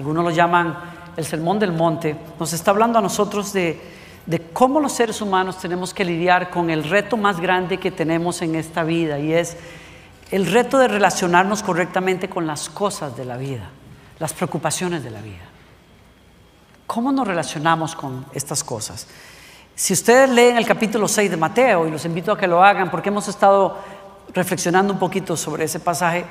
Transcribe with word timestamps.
algunos 0.00 0.24
lo 0.24 0.30
llaman 0.30 0.78
el 1.14 1.26
Sermón 1.26 1.58
del 1.58 1.72
Monte, 1.72 2.16
nos 2.38 2.54
está 2.54 2.70
hablando 2.70 2.98
a 2.98 3.02
nosotros 3.02 3.52
de, 3.52 3.78
de 4.24 4.40
cómo 4.52 4.80
los 4.80 4.92
seres 4.92 5.20
humanos 5.20 5.58
tenemos 5.58 5.92
que 5.92 6.06
lidiar 6.06 6.48
con 6.48 6.70
el 6.70 6.84
reto 6.84 7.18
más 7.18 7.38
grande 7.38 7.78
que 7.78 7.90
tenemos 7.90 8.40
en 8.40 8.54
esta 8.54 8.82
vida 8.82 9.18
y 9.18 9.34
es 9.34 9.58
el 10.30 10.50
reto 10.50 10.78
de 10.78 10.88
relacionarnos 10.88 11.62
correctamente 11.62 12.30
con 12.30 12.46
las 12.46 12.70
cosas 12.70 13.14
de 13.14 13.26
la 13.26 13.36
vida, 13.36 13.68
las 14.18 14.32
preocupaciones 14.32 15.04
de 15.04 15.10
la 15.10 15.20
vida. 15.20 15.44
¿Cómo 16.86 17.12
nos 17.12 17.28
relacionamos 17.28 17.94
con 17.94 18.24
estas 18.32 18.64
cosas? 18.64 19.06
Si 19.74 19.92
ustedes 19.92 20.30
leen 20.30 20.56
el 20.56 20.64
capítulo 20.64 21.08
6 21.08 21.30
de 21.30 21.36
Mateo, 21.36 21.86
y 21.86 21.90
los 21.90 22.06
invito 22.06 22.32
a 22.32 22.38
que 22.38 22.46
lo 22.46 22.64
hagan 22.64 22.90
porque 22.90 23.10
hemos 23.10 23.28
estado 23.28 23.76
reflexionando 24.32 24.94
un 24.94 24.98
poquito 24.98 25.36
sobre 25.36 25.64
ese 25.64 25.78
pasaje, 25.78 26.24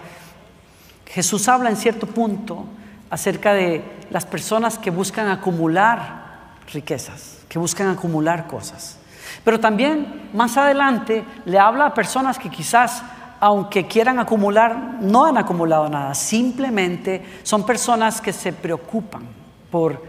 Jesús 1.05 1.47
habla 1.47 1.69
en 1.69 1.77
cierto 1.77 2.07
punto 2.07 2.65
acerca 3.09 3.53
de 3.53 3.83
las 4.09 4.25
personas 4.25 4.77
que 4.77 4.91
buscan 4.91 5.27
acumular 5.27 6.27
riquezas, 6.71 7.39
que 7.47 7.59
buscan 7.59 7.89
acumular 7.89 8.47
cosas. 8.47 8.97
Pero 9.43 9.59
también 9.59 10.29
más 10.33 10.57
adelante 10.57 11.23
le 11.45 11.59
habla 11.59 11.87
a 11.87 11.93
personas 11.93 12.37
que 12.37 12.49
quizás, 12.49 13.03
aunque 13.39 13.87
quieran 13.87 14.19
acumular, 14.19 14.97
no 15.01 15.25
han 15.25 15.37
acumulado 15.37 15.89
nada. 15.89 16.13
Simplemente 16.13 17.23
son 17.43 17.65
personas 17.65 18.21
que 18.21 18.33
se 18.33 18.53
preocupan 18.53 19.23
por 19.71 20.03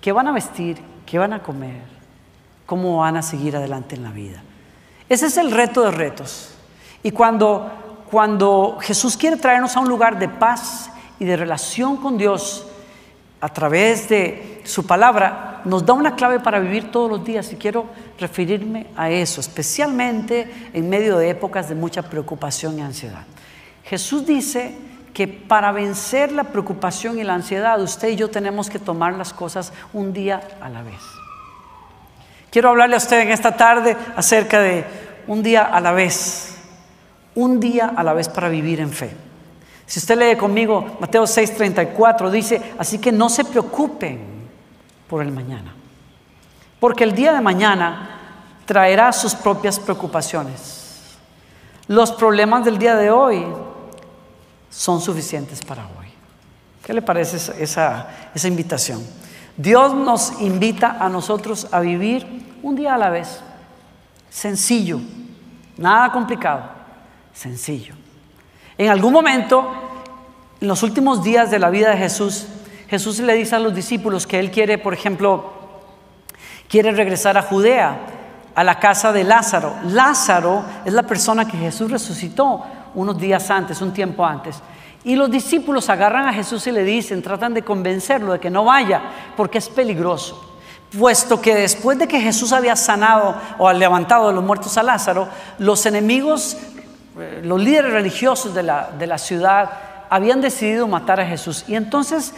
qué 0.00 0.12
van 0.12 0.28
a 0.28 0.32
vestir, 0.32 0.78
qué 1.04 1.18
van 1.18 1.32
a 1.32 1.42
comer, 1.42 1.82
cómo 2.66 2.98
van 2.98 3.16
a 3.16 3.22
seguir 3.22 3.56
adelante 3.56 3.96
en 3.96 4.02
la 4.02 4.10
vida. 4.10 4.42
Ese 5.08 5.26
es 5.26 5.36
el 5.38 5.50
reto 5.50 5.82
de 5.82 5.90
retos. 5.90 6.54
Y 7.02 7.10
cuando, 7.10 8.04
cuando 8.10 8.78
Jesús 8.80 9.16
quiere 9.16 9.36
traernos 9.36 9.76
a 9.76 9.80
un 9.80 9.88
lugar 9.88 10.18
de 10.18 10.28
paz 10.28 10.90
y 11.18 11.24
de 11.24 11.36
relación 11.36 11.96
con 11.96 12.18
Dios 12.18 12.66
a 13.40 13.48
través 13.48 14.08
de 14.08 14.60
su 14.64 14.86
palabra, 14.86 15.62
nos 15.64 15.84
da 15.84 15.92
una 15.92 16.16
clave 16.16 16.40
para 16.40 16.58
vivir 16.58 16.90
todos 16.90 17.10
los 17.10 17.24
días 17.24 17.52
y 17.52 17.56
quiero 17.56 17.86
referirme 18.18 18.86
a 18.96 19.10
eso, 19.10 19.40
especialmente 19.40 20.70
en 20.72 20.88
medio 20.88 21.18
de 21.18 21.30
épocas 21.30 21.68
de 21.68 21.74
mucha 21.74 22.02
preocupación 22.02 22.78
y 22.78 22.82
ansiedad. 22.82 23.24
Jesús 23.84 24.26
dice 24.26 24.74
que 25.14 25.28
para 25.28 25.72
vencer 25.72 26.32
la 26.32 26.44
preocupación 26.44 27.18
y 27.18 27.24
la 27.24 27.34
ansiedad, 27.34 27.80
usted 27.80 28.08
y 28.08 28.16
yo 28.16 28.28
tenemos 28.28 28.68
que 28.70 28.78
tomar 28.78 29.14
las 29.14 29.32
cosas 29.32 29.72
un 29.92 30.12
día 30.12 30.40
a 30.60 30.68
la 30.68 30.82
vez. 30.82 31.00
Quiero 32.50 32.70
hablarle 32.70 32.94
a 32.94 32.98
usted 32.98 33.20
en 33.20 33.30
esta 33.30 33.56
tarde 33.56 33.96
acerca 34.16 34.60
de 34.60 34.84
un 35.26 35.42
día 35.42 35.62
a 35.62 35.80
la 35.80 35.92
vez, 35.92 36.56
un 37.34 37.60
día 37.60 37.92
a 37.94 38.02
la 38.02 38.14
vez 38.14 38.28
para 38.28 38.48
vivir 38.48 38.80
en 38.80 38.90
fe. 38.90 39.27
Si 39.88 39.98
usted 40.00 40.18
lee 40.18 40.36
conmigo 40.36 40.98
Mateo 41.00 41.24
6:34, 41.24 42.30
dice, 42.30 42.74
así 42.78 42.98
que 42.98 43.10
no 43.10 43.30
se 43.30 43.42
preocupen 43.42 44.20
por 45.08 45.22
el 45.22 45.32
mañana, 45.32 45.74
porque 46.78 47.04
el 47.04 47.14
día 47.14 47.32
de 47.32 47.40
mañana 47.40 48.10
traerá 48.66 49.10
sus 49.14 49.34
propias 49.34 49.80
preocupaciones. 49.80 51.16
Los 51.86 52.12
problemas 52.12 52.66
del 52.66 52.76
día 52.76 52.96
de 52.96 53.10
hoy 53.10 53.46
son 54.68 55.00
suficientes 55.00 55.64
para 55.64 55.86
hoy. 55.86 56.08
¿Qué 56.84 56.92
le 56.92 57.00
parece 57.00 57.38
esa, 57.62 58.08
esa 58.34 58.46
invitación? 58.46 59.02
Dios 59.56 59.94
nos 59.94 60.38
invita 60.42 60.98
a 61.00 61.08
nosotros 61.08 61.66
a 61.72 61.80
vivir 61.80 62.58
un 62.62 62.76
día 62.76 62.94
a 62.94 62.98
la 62.98 63.08
vez, 63.08 63.40
sencillo, 64.28 65.00
nada 65.78 66.12
complicado, 66.12 66.64
sencillo. 67.32 67.94
En 68.78 68.90
algún 68.90 69.12
momento, 69.12 69.87
en 70.60 70.68
los 70.68 70.82
últimos 70.82 71.22
días 71.22 71.50
de 71.50 71.58
la 71.58 71.70
vida 71.70 71.90
de 71.90 71.96
Jesús, 71.96 72.46
Jesús 72.88 73.20
le 73.20 73.34
dice 73.34 73.54
a 73.54 73.58
los 73.58 73.74
discípulos 73.74 74.26
que 74.26 74.40
él 74.40 74.50
quiere, 74.50 74.78
por 74.78 74.92
ejemplo, 74.92 75.52
quiere 76.68 76.90
regresar 76.92 77.38
a 77.38 77.42
Judea, 77.42 77.96
a 78.54 78.64
la 78.64 78.80
casa 78.80 79.12
de 79.12 79.24
Lázaro. 79.24 79.74
Lázaro 79.84 80.64
es 80.84 80.92
la 80.92 81.04
persona 81.04 81.46
que 81.46 81.56
Jesús 81.56 81.90
resucitó 81.90 82.64
unos 82.94 83.18
días 83.18 83.50
antes, 83.50 83.80
un 83.80 83.92
tiempo 83.92 84.24
antes. 84.24 84.60
Y 85.04 85.14
los 85.14 85.30
discípulos 85.30 85.88
agarran 85.90 86.26
a 86.26 86.32
Jesús 86.32 86.66
y 86.66 86.72
le 86.72 86.82
dicen, 86.82 87.22
tratan 87.22 87.54
de 87.54 87.62
convencerlo 87.62 88.32
de 88.32 88.40
que 88.40 88.50
no 88.50 88.64
vaya, 88.64 89.00
porque 89.36 89.58
es 89.58 89.68
peligroso. 89.68 90.56
Puesto 90.98 91.40
que 91.40 91.54
después 91.54 91.98
de 91.98 92.08
que 92.08 92.20
Jesús 92.20 92.52
había 92.52 92.74
sanado 92.74 93.36
o 93.58 93.70
levantado 93.72 94.28
de 94.28 94.34
los 94.34 94.42
muertos 94.42 94.76
a 94.76 94.82
Lázaro, 94.82 95.28
los 95.58 95.86
enemigos 95.86 96.56
eh, 97.18 97.42
los 97.42 97.60
líderes 97.60 97.92
religiosos 97.92 98.54
de 98.54 98.62
la, 98.62 98.90
de 98.96 99.06
la 99.06 99.18
ciudad 99.18 99.70
habían 100.10 100.40
decidido 100.40 100.86
matar 100.86 101.20
a 101.20 101.26
Jesús. 101.26 101.64
Y 101.68 101.74
entonces 101.74 102.34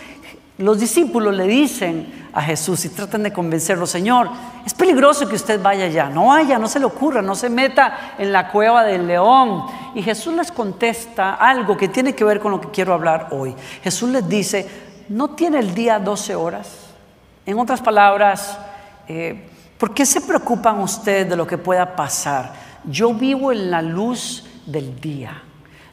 los 0.60 0.78
discípulos 0.78 1.34
le 1.34 1.46
dicen 1.46 2.28
a 2.34 2.42
Jesús 2.42 2.84
y 2.84 2.90
tratan 2.90 3.22
de 3.22 3.32
convencerlo, 3.32 3.86
Señor, 3.86 4.28
es 4.64 4.74
peligroso 4.74 5.26
que 5.26 5.34
usted 5.34 5.60
vaya 5.60 5.86
allá, 5.86 6.10
no 6.10 6.26
vaya, 6.26 6.58
no 6.58 6.68
se 6.68 6.78
le 6.78 6.84
ocurra, 6.84 7.22
no 7.22 7.34
se 7.34 7.48
meta 7.48 8.14
en 8.18 8.30
la 8.30 8.48
cueva 8.48 8.84
del 8.84 9.06
león. 9.06 9.64
Y 9.94 10.02
Jesús 10.02 10.34
les 10.34 10.52
contesta 10.52 11.34
algo 11.34 11.78
que 11.78 11.88
tiene 11.88 12.14
que 12.14 12.24
ver 12.24 12.40
con 12.40 12.52
lo 12.52 12.60
que 12.60 12.68
quiero 12.68 12.92
hablar 12.92 13.28
hoy. 13.30 13.54
Jesús 13.82 14.10
les 14.10 14.28
dice, 14.28 14.68
¿no 15.08 15.30
tiene 15.30 15.60
el 15.60 15.74
día 15.74 15.98
12 15.98 16.34
horas? 16.34 16.68
En 17.46 17.58
otras 17.58 17.80
palabras, 17.80 18.58
eh, 19.08 19.48
¿por 19.78 19.94
qué 19.94 20.04
se 20.04 20.20
preocupan 20.20 20.78
ustedes 20.80 21.28
de 21.28 21.36
lo 21.36 21.46
que 21.46 21.56
pueda 21.56 21.96
pasar? 21.96 22.52
Yo 22.84 23.14
vivo 23.14 23.50
en 23.50 23.70
la 23.70 23.80
luz 23.80 24.44
del 24.66 25.00
día. 25.00 25.42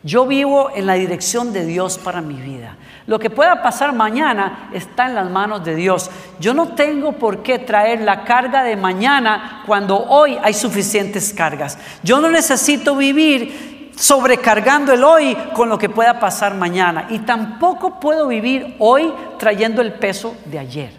Yo 0.07 0.25
vivo 0.25 0.71
en 0.73 0.85
la 0.85 0.93
dirección 0.93 1.51
de 1.51 1.65
Dios 1.65 1.97
para 1.97 2.21
mi 2.21 2.35
vida. 2.35 2.77
Lo 3.07 3.19
que 3.19 3.29
pueda 3.29 3.61
pasar 3.61 3.91
mañana 3.91 4.69
está 4.71 5.07
en 5.07 5.15
las 5.15 5.29
manos 5.29 5.65
de 5.65 5.75
Dios. 5.75 6.09
Yo 6.39 6.53
no 6.53 6.69
tengo 6.69 7.11
por 7.11 7.43
qué 7.43 7.59
traer 7.59 7.99
la 7.99 8.23
carga 8.23 8.63
de 8.63 8.77
mañana 8.77 9.63
cuando 9.65 9.97
hoy 9.97 10.37
hay 10.41 10.53
suficientes 10.53 11.33
cargas. 11.33 11.77
Yo 12.03 12.21
no 12.21 12.29
necesito 12.29 12.95
vivir 12.95 13.91
sobrecargando 13.97 14.93
el 14.93 15.03
hoy 15.03 15.35
con 15.53 15.67
lo 15.67 15.77
que 15.77 15.89
pueda 15.89 16.21
pasar 16.21 16.55
mañana. 16.55 17.07
Y 17.09 17.19
tampoco 17.19 17.99
puedo 17.99 18.27
vivir 18.27 18.77
hoy 18.79 19.13
trayendo 19.37 19.81
el 19.81 19.91
peso 19.91 20.37
de 20.45 20.59
ayer. 20.59 20.93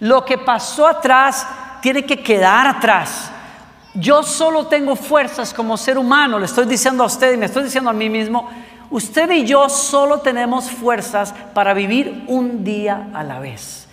Lo 0.00 0.22
que 0.22 0.36
pasó 0.36 0.86
atrás 0.86 1.46
tiene 1.80 2.04
que 2.04 2.22
quedar 2.22 2.66
atrás. 2.66 3.32
Yo 3.94 4.22
solo 4.22 4.66
tengo 4.66 4.94
fuerzas 4.94 5.52
como 5.52 5.76
ser 5.76 5.98
humano, 5.98 6.38
le 6.38 6.46
estoy 6.46 6.66
diciendo 6.66 7.02
a 7.02 7.06
usted 7.06 7.32
y 7.34 7.36
me 7.36 7.46
estoy 7.46 7.64
diciendo 7.64 7.90
a 7.90 7.92
mí 7.92 8.08
mismo, 8.08 8.48
usted 8.90 9.30
y 9.32 9.44
yo 9.44 9.68
solo 9.68 10.18
tenemos 10.20 10.70
fuerzas 10.70 11.34
para 11.54 11.74
vivir 11.74 12.24
un 12.28 12.62
día 12.62 13.08
a 13.12 13.24
la 13.24 13.40
vez. 13.40 13.88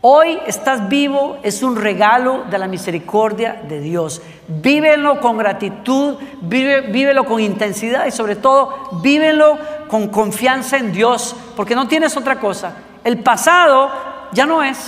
Hoy 0.00 0.38
estás 0.46 0.88
vivo, 0.88 1.38
es 1.44 1.62
un 1.62 1.76
regalo 1.76 2.44
de 2.50 2.58
la 2.58 2.66
misericordia 2.66 3.62
de 3.68 3.80
Dios. 3.80 4.20
Vívelo 4.48 5.20
con 5.20 5.38
gratitud, 5.38 6.16
vive, 6.40 6.80
vívelo 6.80 7.24
con 7.24 7.38
intensidad 7.38 8.06
y 8.06 8.10
sobre 8.10 8.34
todo 8.34 9.00
vívelo 9.00 9.58
con 9.86 10.08
confianza 10.08 10.78
en 10.78 10.92
Dios, 10.92 11.36
porque 11.54 11.76
no 11.76 11.86
tienes 11.86 12.16
otra 12.16 12.40
cosa. 12.40 12.72
El 13.04 13.20
pasado 13.20 13.92
ya 14.32 14.44
no 14.44 14.62
es. 14.64 14.78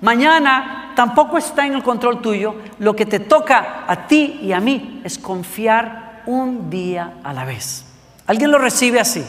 Mañana 0.00 0.87
tampoco 0.98 1.38
está 1.38 1.64
en 1.64 1.74
el 1.74 1.84
control 1.84 2.20
tuyo. 2.20 2.56
Lo 2.80 2.96
que 2.96 3.06
te 3.06 3.20
toca 3.20 3.84
a 3.86 4.08
ti 4.08 4.40
y 4.42 4.50
a 4.50 4.58
mí 4.58 5.00
es 5.04 5.16
confiar 5.16 6.24
un 6.26 6.68
día 6.68 7.18
a 7.22 7.32
la 7.32 7.44
vez. 7.44 7.84
¿Alguien 8.26 8.50
lo 8.50 8.58
recibe 8.58 8.98
así? 8.98 9.24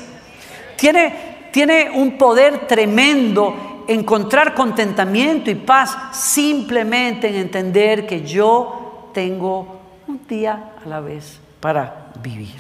Tiene, 0.76 1.50
tiene 1.54 1.92
un 1.94 2.18
poder 2.18 2.66
tremendo 2.66 3.84
encontrar 3.88 4.56
contentamiento 4.56 5.52
y 5.52 5.56
paz 5.56 5.96
simplemente 6.12 7.30
en 7.30 7.36
entender 7.36 8.08
que 8.08 8.26
yo 8.26 9.12
tengo 9.14 9.80
un 10.08 10.26
día 10.28 10.72
a 10.84 10.90
la 10.90 11.02
vez 11.02 11.40
para 11.60 12.08
vivir. 12.20 12.56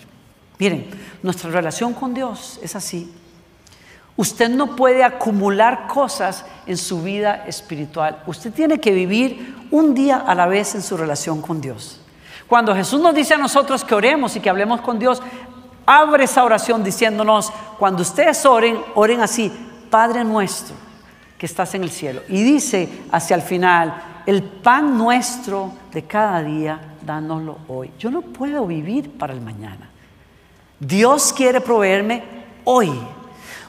Miren, 0.60 0.88
nuestra 1.24 1.50
relación 1.50 1.96
con 1.96 2.14
Dios 2.14 2.60
es 2.62 2.76
así. 2.76 3.12
Usted 4.20 4.50
no 4.50 4.76
puede 4.76 5.06
acumular 5.06 5.88
cosas 5.88 6.44
en 6.66 6.76
su 6.76 7.02
vida 7.02 7.46
espiritual. 7.48 8.22
Usted 8.28 8.52
tiene 8.52 8.78
que 8.78 8.92
vivir 8.92 9.56
un 9.72 9.94
día 9.94 10.18
a 10.18 10.36
la 10.36 10.46
vez 10.46 10.76
en 10.76 10.82
su 10.82 10.98
relación 10.98 11.42
con 11.42 11.62
Dios. 11.62 12.02
Cuando 12.46 12.76
Jesús 12.76 13.00
nos 13.00 13.16
dice 13.16 13.36
a 13.36 13.38
nosotros 13.38 13.86
que 13.86 13.96
oremos 13.96 14.36
y 14.36 14.42
que 14.42 14.50
hablemos 14.50 14.82
con 14.82 15.00
Dios, 15.00 15.24
abre 15.86 16.26
esa 16.26 16.44
oración 16.44 16.84
diciéndonos, 16.84 17.54
cuando 17.78 18.02
ustedes 18.02 18.46
oren, 18.46 18.78
oren 18.94 19.22
así, 19.22 19.54
Padre 19.90 20.26
nuestro 20.26 20.76
que 21.38 21.46
estás 21.46 21.74
en 21.76 21.84
el 21.84 21.90
cielo. 21.90 22.20
Y 22.28 22.44
dice 22.44 22.90
hacia 23.14 23.38
el 23.38 23.42
final, 23.42 24.22
el 24.26 24.44
pan 24.44 24.98
nuestro 24.98 25.72
de 25.94 26.04
cada 26.04 26.44
día, 26.44 26.98
dánoslo 27.06 27.60
hoy. 27.70 27.94
Yo 27.98 28.12
no 28.12 28.20
puedo 28.20 28.68
vivir 28.68 29.12
para 29.12 29.32
el 29.32 29.40
mañana. 29.40 29.90
Dios 30.78 31.32
quiere 31.32 31.62
proveerme 31.62 32.22
hoy. 32.66 32.92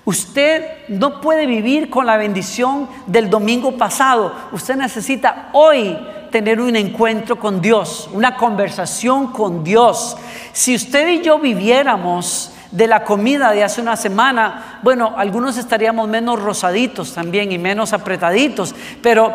Usted 0.04 0.88
no 0.88 1.20
puede 1.20 1.46
vivir 1.46 1.90
con 1.90 2.06
la 2.06 2.16
bendición 2.16 2.88
del 3.06 3.28
domingo 3.28 3.72
pasado. 3.72 4.34
Usted 4.52 4.76
necesita 4.76 5.50
hoy 5.52 5.96
tener 6.30 6.60
un 6.60 6.74
encuentro 6.76 7.38
con 7.38 7.60
Dios, 7.60 8.08
una 8.12 8.36
conversación 8.36 9.28
con 9.32 9.62
Dios. 9.62 10.16
Si 10.52 10.74
usted 10.74 11.08
y 11.08 11.22
yo 11.22 11.38
viviéramos 11.38 12.52
de 12.70 12.86
la 12.86 13.04
comida 13.04 13.50
de 13.50 13.64
hace 13.64 13.80
una 13.80 13.96
semana, 13.96 14.80
bueno, 14.82 15.14
algunos 15.16 15.56
estaríamos 15.56 16.08
menos 16.08 16.40
rosaditos 16.40 17.12
también 17.12 17.52
y 17.52 17.58
menos 17.58 17.92
apretaditos, 17.92 18.74
pero 19.02 19.34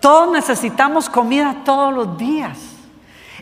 todos 0.00 0.30
necesitamos 0.30 1.08
comida 1.08 1.62
todos 1.64 1.92
los 1.92 2.16
días. 2.18 2.58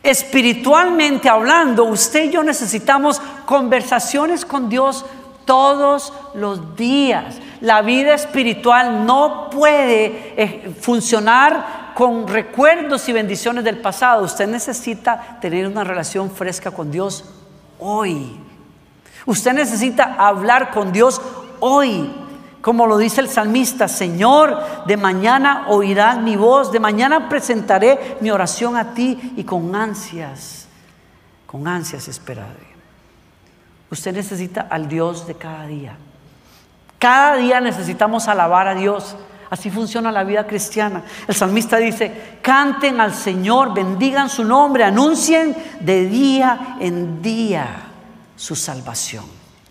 Espiritualmente 0.02 1.28
hablando, 1.28 1.84
usted 1.84 2.24
y 2.24 2.30
yo 2.30 2.42
necesitamos 2.44 3.20
conversaciones 3.44 4.44
con 4.44 4.68
Dios 4.68 5.04
todos 5.46 6.12
los 6.34 6.76
días. 6.76 7.38
La 7.62 7.80
vida 7.80 8.12
espiritual 8.12 9.06
no 9.06 9.48
puede 9.48 10.34
eh, 10.36 10.74
funcionar 10.78 11.94
con 11.94 12.28
recuerdos 12.28 13.08
y 13.08 13.12
bendiciones 13.12 13.64
del 13.64 13.78
pasado. 13.78 14.24
Usted 14.24 14.46
necesita 14.46 15.38
tener 15.40 15.66
una 15.66 15.82
relación 15.82 16.30
fresca 16.30 16.70
con 16.70 16.90
Dios 16.90 17.24
hoy. 17.78 18.36
Usted 19.24 19.54
necesita 19.54 20.16
hablar 20.18 20.70
con 20.70 20.92
Dios 20.92 21.22
hoy. 21.60 22.12
Como 22.60 22.86
lo 22.86 22.98
dice 22.98 23.20
el 23.20 23.28
salmista, 23.28 23.88
Señor, 23.88 24.60
de 24.86 24.96
mañana 24.96 25.66
oirás 25.68 26.18
mi 26.18 26.36
voz, 26.36 26.72
de 26.72 26.80
mañana 26.80 27.28
presentaré 27.28 28.18
mi 28.20 28.30
oración 28.30 28.76
a 28.76 28.92
ti 28.92 29.34
y 29.36 29.44
con 29.44 29.74
ansias, 29.74 30.66
con 31.46 31.66
ansias 31.68 32.08
esperaré. 32.08 32.75
Usted 33.90 34.14
necesita 34.14 34.66
al 34.70 34.88
Dios 34.88 35.26
de 35.26 35.34
cada 35.34 35.66
día. 35.66 35.96
Cada 36.98 37.36
día 37.36 37.60
necesitamos 37.60 38.26
alabar 38.28 38.68
a 38.68 38.74
Dios. 38.74 39.16
Así 39.48 39.70
funciona 39.70 40.10
la 40.10 40.24
vida 40.24 40.46
cristiana. 40.46 41.04
El 41.28 41.34
salmista 41.34 41.76
dice, 41.76 42.38
canten 42.42 43.00
al 43.00 43.14
Señor, 43.14 43.72
bendigan 43.72 44.28
su 44.28 44.44
nombre, 44.44 44.82
anuncien 44.82 45.56
de 45.80 46.06
día 46.06 46.76
en 46.80 47.22
día 47.22 47.66
su 48.34 48.56
salvación. 48.56 49.24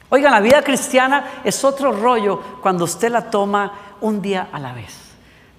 Oigan, 0.09 0.31
la 0.31 0.39
vida 0.39 0.61
cristiana 0.61 1.41
es 1.43 1.63
otro 1.63 1.91
rollo 1.91 2.41
cuando 2.61 2.85
usted 2.85 3.11
la 3.11 3.29
toma 3.29 3.73
un 4.01 4.21
día 4.21 4.47
a 4.51 4.59
la 4.59 4.71
vez. 4.71 5.04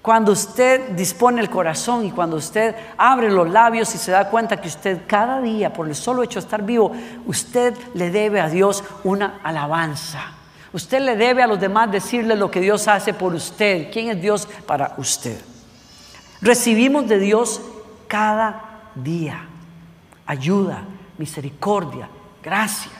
Cuando 0.01 0.31
usted 0.31 0.91
dispone 0.91 1.41
el 1.41 1.49
corazón 1.49 2.05
y 2.05 2.11
cuando 2.11 2.37
usted 2.37 2.75
abre 2.97 3.29
los 3.29 3.49
labios 3.49 3.93
y 3.93 3.97
se 3.97 4.11
da 4.11 4.29
cuenta 4.29 4.61
que 4.61 4.69
usted 4.69 5.01
cada 5.05 5.41
día, 5.41 5.73
por 5.73 5.87
el 5.87 5.95
solo 5.95 6.23
hecho 6.23 6.39
de 6.39 6.45
estar 6.45 6.63
vivo, 6.63 6.91
usted 7.25 7.75
le 7.93 8.09
debe 8.09 8.39
a 8.39 8.49
Dios 8.49 8.83
una 9.03 9.39
alabanza. 9.43 10.33
Usted 10.71 11.01
le 11.01 11.15
debe 11.15 11.43
a 11.43 11.47
los 11.47 11.59
demás 11.59 11.91
decirle 11.91 12.35
lo 12.35 12.51
que 12.51 12.61
Dios 12.61 12.87
hace 12.87 13.13
por 13.13 13.33
usted. 13.33 13.91
¿Quién 13.91 14.09
es 14.09 14.21
Dios 14.21 14.47
para 14.65 14.93
usted? 14.97 15.39
Recibimos 16.41 17.07
de 17.07 17.19
Dios 17.19 17.61
cada 18.07 18.81
día 18.95 19.47
ayuda, 20.27 20.83
misericordia, 21.17 22.07
gracia. 22.43 22.91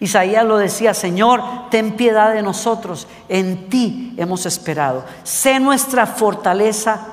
Isaías 0.00 0.46
lo 0.46 0.56
decía, 0.56 0.94
Señor, 0.94 1.42
ten 1.70 1.94
piedad 1.94 2.32
de 2.32 2.42
nosotros, 2.42 3.06
en 3.28 3.68
ti 3.68 4.14
hemos 4.16 4.46
esperado. 4.46 5.04
Sé 5.22 5.60
nuestra 5.60 6.06
fortaleza 6.06 7.06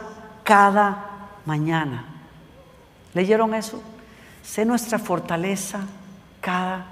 cada 0.44 1.30
mañana. 1.46 2.06
¿Leyeron 3.14 3.54
eso? 3.54 3.82
Sé 4.42 4.64
nuestra 4.64 5.00
fortaleza 5.00 5.82
cada 6.40 6.86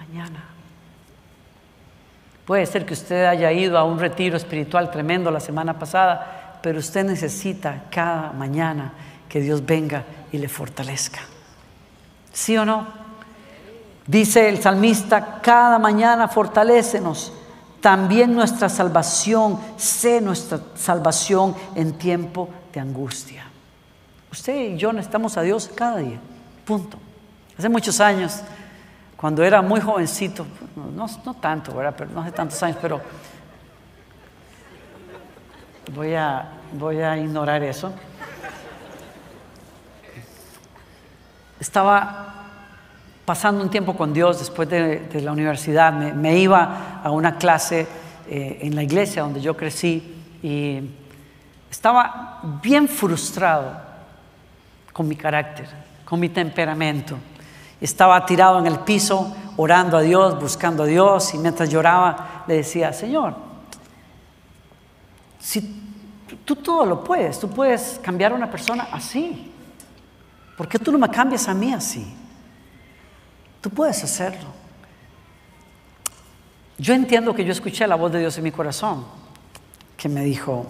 mañana. 0.00 0.42
Puede 2.44 2.66
ser 2.66 2.84
que 2.84 2.94
usted 2.94 3.26
haya 3.26 3.52
ido 3.52 3.78
a 3.78 3.84
un 3.84 4.00
retiro 4.00 4.36
espiritual 4.36 4.90
tremendo 4.90 5.30
la 5.30 5.40
semana 5.40 5.78
pasada, 5.78 6.58
pero 6.60 6.80
usted 6.80 7.04
necesita 7.04 7.84
cada 7.90 8.32
mañana 8.32 8.92
que 9.28 9.40
Dios 9.40 9.64
venga 9.64 10.04
y 10.32 10.38
le 10.38 10.48
fortalezca. 10.48 11.20
¿Sí 12.32 12.56
o 12.56 12.64
no? 12.64 13.05
Dice 14.06 14.48
el 14.48 14.62
salmista, 14.62 15.40
cada 15.40 15.78
mañana 15.78 16.28
fortalécenos. 16.28 17.32
También 17.80 18.34
nuestra 18.34 18.68
salvación, 18.68 19.58
sé 19.76 20.20
nuestra 20.20 20.60
salvación 20.74 21.54
en 21.74 21.92
tiempo 21.94 22.48
de 22.72 22.80
angustia. 22.80 23.44
Usted 24.30 24.72
y 24.72 24.76
yo 24.76 24.92
necesitamos 24.92 25.36
a 25.36 25.42
Dios 25.42 25.70
cada 25.74 25.98
día. 25.98 26.18
Punto. 26.64 26.98
Hace 27.58 27.68
muchos 27.68 28.00
años, 28.00 28.40
cuando 29.16 29.42
era 29.42 29.62
muy 29.62 29.80
jovencito, 29.80 30.46
no, 30.74 31.06
no 31.24 31.34
tanto, 31.34 31.74
¿verdad? 31.74 31.94
Pero 31.96 32.10
no 32.10 32.20
hace 32.20 32.32
tantos 32.32 32.62
años, 32.62 32.78
pero 32.80 33.00
voy 35.94 36.14
a, 36.14 36.48
voy 36.72 37.00
a 37.00 37.16
ignorar 37.16 37.62
eso. 37.62 37.92
Estaba 41.58 42.35
pasando 43.26 43.62
un 43.62 43.68
tiempo 43.68 43.96
con 43.96 44.14
Dios 44.14 44.38
después 44.38 44.68
de, 44.70 45.20
la 45.20 45.32
universidad, 45.32 45.92
me, 45.92 46.38
iba 46.38 47.00
a 47.02 47.10
una 47.10 47.36
clase 47.36 47.86
eh, 48.28 48.60
en 48.62 48.74
la 48.76 48.84
iglesia 48.84 49.22
donde 49.22 49.40
yo 49.40 49.56
crecí 49.56 50.14
y 50.42 50.80
estaba 51.68 52.40
bien 52.62 52.88
frustrado 52.88 53.78
con 54.92 55.08
mi 55.08 55.16
carácter, 55.16 55.66
con 56.04 56.20
mi 56.20 56.28
temperamento. 56.28 57.18
Estaba 57.80 58.24
tirado 58.24 58.60
en 58.60 58.66
el 58.66 58.78
piso, 58.78 59.36
orando 59.56 59.96
a 59.96 60.02
Dios, 60.02 60.40
buscando 60.40 60.84
a 60.84 60.86
Dios, 60.86 61.34
y 61.34 61.38
mientras 61.38 61.68
lloraba 61.68 62.44
le 62.46 62.58
decía, 62.58 62.92
Señor, 62.92 63.34
si 65.40 65.82
tú 66.44 66.56
todo 66.56 66.86
lo 66.86 67.02
puedes, 67.02 67.40
tú 67.40 67.50
puedes 67.50 68.00
cambiar 68.02 68.32
a 68.32 68.36
una 68.36 68.50
persona 68.50 68.88
así, 68.92 69.52
¿por 70.56 70.68
qué 70.68 70.78
tú 70.78 70.92
no 70.92 70.98
me 70.98 71.08
cambias 71.08 71.48
a 71.48 71.54
mí 71.54 71.72
así? 71.72 72.14
Tú 73.66 73.70
puedes 73.70 74.04
hacerlo. 74.04 74.46
Yo 76.78 76.94
entiendo 76.94 77.34
que 77.34 77.44
yo 77.44 77.50
escuché 77.50 77.84
la 77.88 77.96
voz 77.96 78.12
de 78.12 78.20
Dios 78.20 78.38
en 78.38 78.44
mi 78.44 78.52
corazón, 78.52 79.04
que 79.96 80.08
me 80.08 80.22
dijo, 80.24 80.66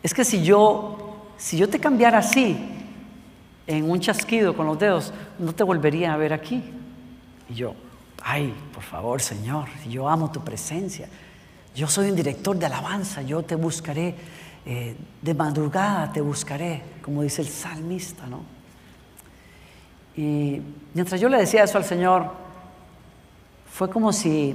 es 0.00 0.14
que 0.14 0.24
si 0.24 0.44
yo, 0.44 1.32
si 1.36 1.56
yo 1.56 1.68
te 1.68 1.80
cambiara 1.80 2.18
así, 2.18 2.56
en 3.66 3.90
un 3.90 3.98
chasquido 3.98 4.56
con 4.56 4.68
los 4.68 4.78
dedos, 4.78 5.12
no 5.40 5.52
te 5.52 5.64
volvería 5.64 6.14
a 6.14 6.16
ver 6.16 6.32
aquí. 6.32 6.62
Y 7.50 7.54
yo, 7.54 7.74
ay, 8.22 8.54
por 8.72 8.84
favor, 8.84 9.20
Señor, 9.20 9.66
yo 9.88 10.08
amo 10.08 10.30
tu 10.30 10.44
presencia. 10.44 11.08
Yo 11.74 11.88
soy 11.88 12.08
un 12.08 12.14
director 12.14 12.56
de 12.56 12.66
alabanza, 12.66 13.20
yo 13.20 13.42
te 13.42 13.56
buscaré, 13.56 14.14
eh, 14.64 14.96
de 15.20 15.34
madrugada 15.34 16.12
te 16.12 16.20
buscaré, 16.20 16.84
como 17.02 17.22
dice 17.22 17.42
el 17.42 17.48
salmista, 17.48 18.28
¿no? 18.28 18.54
Y 20.16 20.60
mientras 20.92 21.20
yo 21.20 21.28
le 21.28 21.38
decía 21.38 21.64
eso 21.64 21.78
al 21.78 21.84
Señor, 21.84 22.30
fue 23.70 23.90
como 23.90 24.12
si 24.12 24.54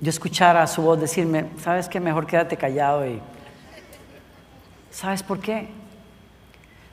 yo 0.00 0.10
escuchara 0.10 0.66
su 0.66 0.82
voz 0.82 1.00
decirme, 1.00 1.46
¿sabes 1.62 1.88
qué? 1.88 2.00
Mejor 2.00 2.26
quédate 2.26 2.56
callado 2.56 3.06
y... 3.06 3.20
¿Sabes 4.90 5.22
por 5.22 5.40
qué? 5.40 5.68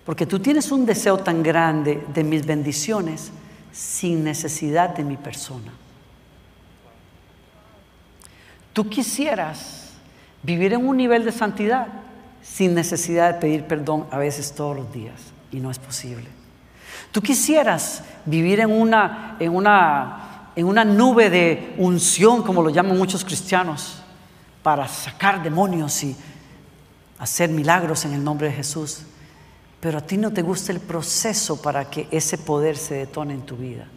Porque 0.05 0.25
tú 0.25 0.39
tienes 0.39 0.71
un 0.71 0.85
deseo 0.85 1.17
tan 1.17 1.43
grande 1.43 2.03
de 2.13 2.23
mis 2.23 2.45
bendiciones 2.45 3.31
sin 3.71 4.23
necesidad 4.23 4.89
de 4.89 5.03
mi 5.03 5.17
persona. 5.17 5.71
Tú 8.73 8.89
quisieras 8.89 9.93
vivir 10.43 10.73
en 10.73 10.87
un 10.87 10.97
nivel 10.97 11.25
de 11.25 11.31
santidad 11.31 11.87
sin 12.41 12.73
necesidad 12.73 13.33
de 13.33 13.39
pedir 13.39 13.65
perdón 13.65 14.07
a 14.11 14.17
veces 14.17 14.53
todos 14.53 14.75
los 14.75 14.93
días 14.93 15.19
y 15.51 15.59
no 15.59 15.71
es 15.71 15.79
posible. 15.79 16.36
Tú 17.11 17.21
quisieras 17.21 18.03
vivir 18.25 18.59
en 18.59 18.71
una, 18.71 19.37
en 19.39 19.55
una, 19.55 20.51
en 20.55 20.65
una 20.65 20.85
nube 20.85 21.29
de 21.29 21.75
unción, 21.77 22.43
como 22.43 22.61
lo 22.61 22.69
llaman 22.69 22.97
muchos 22.97 23.23
cristianos, 23.23 24.01
para 24.63 24.87
sacar 24.87 25.41
demonios 25.41 26.03
y 26.03 26.15
hacer 27.19 27.49
milagros 27.49 28.05
en 28.05 28.13
el 28.13 28.23
nombre 28.23 28.47
de 28.47 28.53
Jesús. 28.53 29.03
Pero 29.79 29.99
a 29.99 30.01
ti 30.01 30.17
no 30.17 30.31
te 30.31 30.41
gusta 30.41 30.71
el 30.71 30.79
proceso 30.79 31.61
para 31.61 31.89
que 31.89 32.07
ese 32.11 32.37
poder 32.37 32.77
se 32.77 32.95
detone 32.95 33.33
en 33.33 33.45
tu 33.45 33.55
vida. 33.55 33.87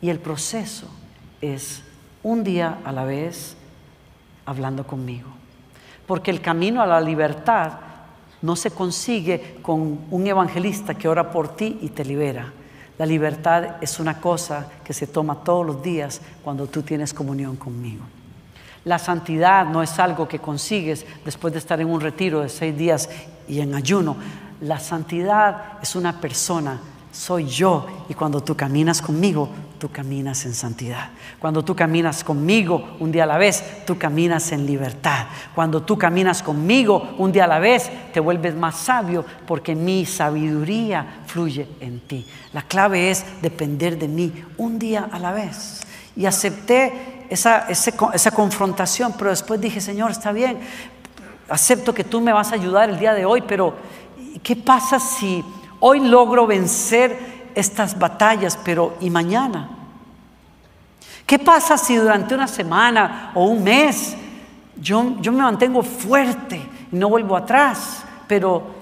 Y 0.00 0.10
el 0.10 0.18
proceso 0.18 0.86
es 1.40 1.82
un 2.22 2.44
día 2.44 2.78
a 2.84 2.92
la 2.92 3.04
vez 3.04 3.56
hablando 4.46 4.86
conmigo. 4.86 5.28
Porque 6.06 6.30
el 6.30 6.40
camino 6.40 6.82
a 6.82 6.86
la 6.86 7.00
libertad 7.00 7.72
no 8.42 8.56
se 8.56 8.70
consigue 8.70 9.58
con 9.62 10.00
un 10.10 10.26
evangelista 10.26 10.94
que 10.94 11.08
ora 11.08 11.30
por 11.30 11.54
ti 11.56 11.78
y 11.82 11.88
te 11.88 12.04
libera. 12.04 12.52
La 12.98 13.06
libertad 13.06 13.76
es 13.80 13.98
una 13.98 14.20
cosa 14.20 14.68
que 14.84 14.92
se 14.92 15.06
toma 15.06 15.36
todos 15.36 15.66
los 15.66 15.82
días 15.82 16.20
cuando 16.44 16.66
tú 16.66 16.82
tienes 16.82 17.14
comunión 17.14 17.56
conmigo. 17.56 18.04
La 18.84 18.98
santidad 18.98 19.66
no 19.66 19.82
es 19.82 19.98
algo 19.98 20.26
que 20.26 20.38
consigues 20.38 21.04
después 21.24 21.52
de 21.52 21.58
estar 21.58 21.80
en 21.80 21.88
un 21.88 22.00
retiro 22.00 22.40
de 22.40 22.48
seis 22.48 22.76
días 22.76 23.08
y 23.46 23.60
en 23.60 23.74
ayuno. 23.74 24.16
La 24.62 24.78
santidad 24.78 25.78
es 25.82 25.96
una 25.96 26.20
persona, 26.20 26.80
soy 27.12 27.46
yo. 27.46 27.86
Y 28.08 28.14
cuando 28.14 28.42
tú 28.42 28.56
caminas 28.56 29.02
conmigo, 29.02 29.48
tú 29.80 29.90
caminas 29.90 30.44
en 30.44 30.54
santidad. 30.54 31.08
Cuando 31.38 31.64
tú 31.64 31.74
caminas 31.74 32.22
conmigo 32.22 32.96
un 33.00 33.10
día 33.10 33.24
a 33.24 33.26
la 33.26 33.38
vez, 33.38 33.64
tú 33.86 33.96
caminas 33.98 34.52
en 34.52 34.66
libertad. 34.66 35.26
Cuando 35.54 35.82
tú 35.82 35.96
caminas 35.96 36.42
conmigo 36.42 37.14
un 37.16 37.32
día 37.32 37.44
a 37.44 37.48
la 37.48 37.58
vez, 37.58 37.90
te 38.12 38.20
vuelves 38.20 38.54
más 38.54 38.76
sabio 38.76 39.24
porque 39.46 39.74
mi 39.74 40.04
sabiduría 40.04 41.22
fluye 41.26 41.66
en 41.80 42.00
ti. 42.00 42.26
La 42.52 42.62
clave 42.62 43.10
es 43.10 43.24
depender 43.40 43.98
de 43.98 44.06
mí 44.06 44.44
un 44.58 44.78
día 44.78 45.08
a 45.10 45.18
la 45.18 45.32
vez. 45.32 45.80
Y 46.14 46.26
acepté 46.26 47.26
esa, 47.30 47.66
esa 47.68 48.30
confrontación, 48.32 49.14
pero 49.16 49.30
después 49.30 49.60
dije, 49.60 49.80
Señor, 49.80 50.10
está 50.10 50.30
bien, 50.30 50.58
acepto 51.48 51.94
que 51.94 52.04
tú 52.04 52.20
me 52.20 52.34
vas 52.34 52.52
a 52.52 52.56
ayudar 52.56 52.90
el 52.90 52.98
día 52.98 53.14
de 53.14 53.24
hoy, 53.24 53.40
pero 53.40 53.74
¿qué 54.42 54.56
pasa 54.56 55.00
si 55.00 55.42
hoy 55.80 56.00
logro 56.00 56.46
vencer 56.46 57.39
estas 57.54 57.98
batallas, 57.98 58.58
pero 58.64 58.96
¿y 59.00 59.10
mañana? 59.10 59.70
¿Qué 61.26 61.38
pasa 61.38 61.78
si 61.78 61.96
durante 61.96 62.34
una 62.34 62.48
semana 62.48 63.30
o 63.34 63.44
un 63.44 63.62
mes 63.62 64.16
yo, 64.76 65.16
yo 65.20 65.32
me 65.32 65.42
mantengo 65.42 65.82
fuerte 65.82 66.60
y 66.90 66.96
no 66.96 67.08
vuelvo 67.08 67.36
atrás? 67.36 68.04
Pero 68.26 68.74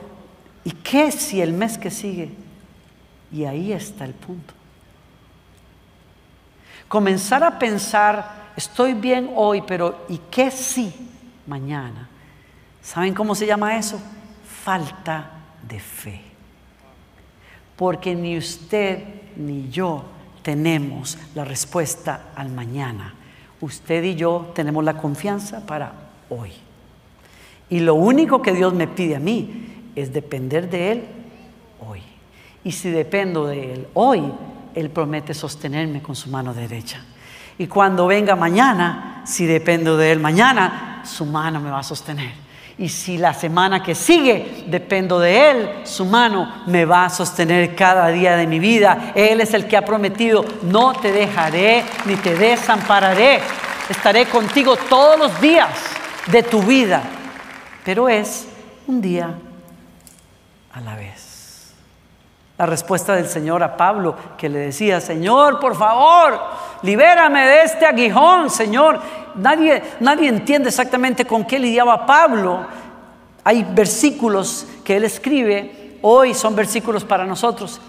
¿y 0.65 0.71
qué 0.71 1.13
si 1.13 1.41
el 1.41 1.53
mes 1.53 1.77
que 1.77 1.91
sigue? 1.91 2.33
Y 3.31 3.45
ahí 3.45 3.73
está 3.73 4.05
el 4.05 4.15
punto. 4.15 4.55
Comenzar 6.89 7.45
a 7.45 7.59
pensar 7.59 8.51
estoy 8.57 8.95
bien 8.95 9.31
hoy, 9.37 9.63
pero 9.63 10.07
¿y 10.09 10.19
qué 10.31 10.51
sí 10.51 10.93
mañana? 11.47 12.09
¿Saben 12.83 13.13
cómo 13.13 13.35
se 13.35 13.47
llama 13.47 13.77
eso? 13.77 14.01
Falta 14.65 15.31
de 15.63 15.79
fe. 15.79 16.28
Porque 17.79 18.17
ni 18.17 18.37
usted 18.37 19.05
ni 19.37 19.71
yo 19.71 20.05
tenemos 20.43 21.17
la 21.37 21.45
respuesta 21.45 22.31
al 22.35 22.51
mañana. 22.51 23.15
Usted 23.61 24.03
y 24.03 24.17
yo 24.17 24.51
tenemos 24.53 24.85
la 24.85 24.95
confianza 24.95 25.65
para 25.65 25.93
hoy. 26.29 26.51
Y 27.71 27.79
lo 27.79 27.95
único 27.95 28.43
que 28.43 28.53
Dios 28.53 28.75
me 28.75 28.89
pide 28.89 29.15
a 29.15 29.21
mí 29.21 29.93
es 29.95 30.13
depender 30.13 30.69
de 30.69 30.93
Él 30.93 31.05
hoy. 31.89 32.03
Y 32.65 32.73
si 32.73 32.91
dependo 32.91 33.47
de 33.47 33.75
Él 33.75 33.89
hoy, 33.95 34.25
Él 34.75 34.91
promete 34.91 35.33
sostenerme 35.33 36.03
con 36.03 36.17
su 36.17 36.31
mano 36.31 36.53
derecha. 36.53 37.05
Y 37.59 37.69
cuando 37.69 38.09
venga 38.09 38.35
mañana, 38.35 39.23
si 39.25 39.47
dependo 39.47 39.97
de 39.97 40.11
Él 40.11 40.19
mañana, 40.19 41.03
su 41.05 41.25
mano 41.25 41.61
me 41.61 41.71
va 41.71 41.79
a 41.79 41.85
sostener. 41.85 42.48
Y 42.79 42.89
si 42.89 43.19
la 43.19 43.35
semana 43.35 43.83
que 43.83 43.95
sigue 43.95 44.65
dependo 44.67 45.19
de 45.19 45.51
Él, 45.51 45.71
su 45.85 46.05
mano 46.05 46.63
me 46.67 46.85
va 46.85 47.07
a 47.07 47.11
sostener 47.11 47.75
cada 47.75 48.09
día 48.09 48.37
de 48.37 48.47
mi 48.47 48.61
vida. 48.61 49.13
Él 49.17 49.41
es 49.41 49.53
el 49.53 49.67
que 49.67 49.77
ha 49.77 49.85
prometido, 49.85 50.45
no 50.63 50.93
te 50.93 51.11
dejaré 51.11 51.85
ni 52.05 52.15
te 52.15 52.37
desampararé. 52.37 53.41
Estaré 53.89 54.27
contigo 54.27 54.77
todos 54.89 55.19
los 55.19 55.41
días 55.41 55.71
de 56.27 56.43
tu 56.45 56.63
vida. 56.63 57.03
Pero 57.85 58.09
es 58.09 58.47
un 58.87 59.01
día 59.01 59.35
a 60.73 60.81
la 60.81 60.95
vez. 60.95 61.28
La 62.59 62.67
respuesta 62.67 63.15
del 63.15 63.29
Señor 63.29 63.63
a 63.63 63.77
Pablo 63.77 64.17
que 64.37 64.49
le 64.49 64.59
decía, 64.59 65.01
Señor, 65.01 65.61
por 65.61 65.77
favor, 65.77 66.41
libérame 66.83 67.47
de 67.47 67.63
este 67.63 67.87
aguijón, 67.87 68.51
Señor. 68.51 69.01
Nadie, 69.37 69.81
nadie 70.01 70.29
entiende 70.29 70.69
exactamente 70.69 71.25
con 71.25 71.45
qué 71.45 71.61
lidiaba 71.61 72.05
Pablo. 72.05 72.67
Hay 73.45 73.65
versículos 73.71 74.67
que 74.85 74.97
él 74.97 75.05
escribe, 75.05 75.99
hoy 76.03 76.35
son 76.35 76.57
versículos 76.57 77.05
para 77.05 77.25
nosotros, 77.25 77.81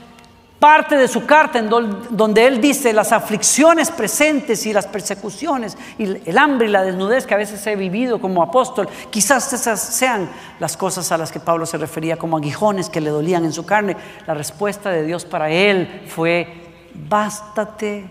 parte 0.60 0.98
de 0.98 1.08
su 1.08 1.26
carta 1.26 1.58
en 1.58 1.70
donde 1.70 2.46
él 2.46 2.60
dice 2.60 2.92
las 2.92 3.14
aflicciones 3.14 3.90
presentes 3.92 4.66
y 4.66 4.74
las 4.74 4.88
persecuciones 4.88 5.78
y 5.98 6.30
el 6.30 6.38
hambre 6.38 6.68
y 6.68 6.72
la 6.72 6.84
desnudez 6.84 7.26
que 7.26 7.34
a 7.34 7.38
veces 7.38 7.66
he 7.66 7.78
vivido 7.78 8.20
como 8.20 8.44
apóstol, 8.44 8.90
quizás 9.10 9.54
esas 9.54 9.80
sean 9.80 10.30
las 10.60 10.76
cosas 10.76 11.12
a 11.14 11.18
las 11.18 11.32
que 11.32 11.40
Pablo 11.40 11.66
se 11.66 11.78
refería 11.78 12.18
como 12.18 12.38
aguijones 12.38 12.90
que 12.90 13.00
le 13.00 13.10
dolían 13.10 13.46
en 13.46 13.54
su 13.54 13.66
carne. 13.66 13.96
La 14.28 14.34
respuesta 14.34 14.90
de 14.90 15.06
Dios 15.06 15.24
para 15.24 15.50
él 15.50 16.04
fue, 16.08 16.48
bástate 16.94 18.10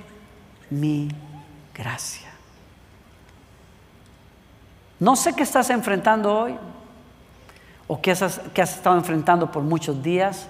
mi 0.70 1.08
gracia. 1.74 2.30
No 5.00 5.16
sé 5.16 5.34
qué 5.34 5.42
estás 5.42 5.68
enfrentando 5.68 6.34
hoy 6.34 6.56
o 7.86 8.00
qué 8.00 8.12
has, 8.12 8.40
qué 8.54 8.62
has 8.62 8.74
estado 8.74 8.96
enfrentando 8.96 9.52
por 9.52 9.62
muchos 9.62 10.02
días. 10.02 10.48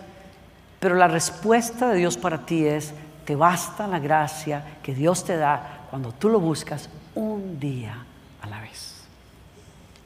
Pero 0.80 0.94
la 0.94 1.08
respuesta 1.08 1.88
de 1.88 1.98
Dios 1.98 2.16
para 2.16 2.46
ti 2.46 2.64
es, 2.64 2.92
te 3.24 3.36
basta 3.36 3.86
la 3.86 3.98
gracia 3.98 4.78
que 4.82 4.94
Dios 4.94 5.24
te 5.24 5.36
da 5.36 5.86
cuando 5.90 6.12
tú 6.12 6.28
lo 6.28 6.40
buscas 6.40 6.88
un 7.14 7.58
día 7.58 7.96
a 8.40 8.46
la 8.46 8.60
vez. 8.60 9.02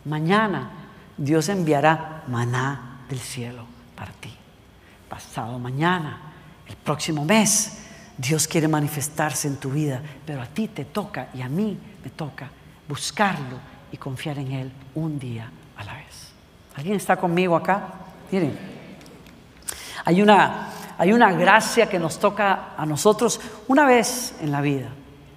Mañana 0.05 0.71
Dios 1.17 1.49
enviará 1.49 2.25
maná 2.27 3.01
del 3.09 3.21
cielo 3.21 3.65
para 3.95 4.13
ti. 4.13 4.35
Pasado 5.09 5.59
mañana, 5.59 6.33
el 6.67 6.77
próximo 6.77 7.25
mes, 7.25 7.79
Dios 8.17 8.49
quiere 8.49 8.67
manifestarse 8.67 9.49
en 9.49 9.57
tu 9.57 9.71
vida, 9.71 10.01
pero 10.25 10.43
a 10.43 10.47
ti 10.47 10.69
te 10.69 10.87
toca 10.87 11.29
y 11.35 11.43
a 11.43 11.49
mí 11.49 11.79
me 12.03 12.11
toca 12.11 12.51
buscarlo 12.89 13.59
y 13.91 13.97
confiar 13.99 14.39
en 14.39 14.53
Él 14.53 14.73
un 14.95 15.19
día 15.19 15.51
a 15.77 15.85
la 15.85 15.95
vez. 15.95 16.33
¿Alguien 16.77 16.97
está 16.97 17.17
conmigo 17.17 17.55
acá? 17.55 17.89
Miren. 18.31 18.72
Hay 20.05 20.23
una, 20.23 20.69
hay 20.99 21.13
una 21.13 21.33
gracia 21.33 21.89
que 21.89 21.99
nos 21.99 22.19
toca 22.19 22.71
a 22.77 22.87
nosotros 22.87 23.41
una 23.69 23.85
vez 23.85 24.35
en 24.41 24.51
la 24.51 24.61
vida. 24.61 24.89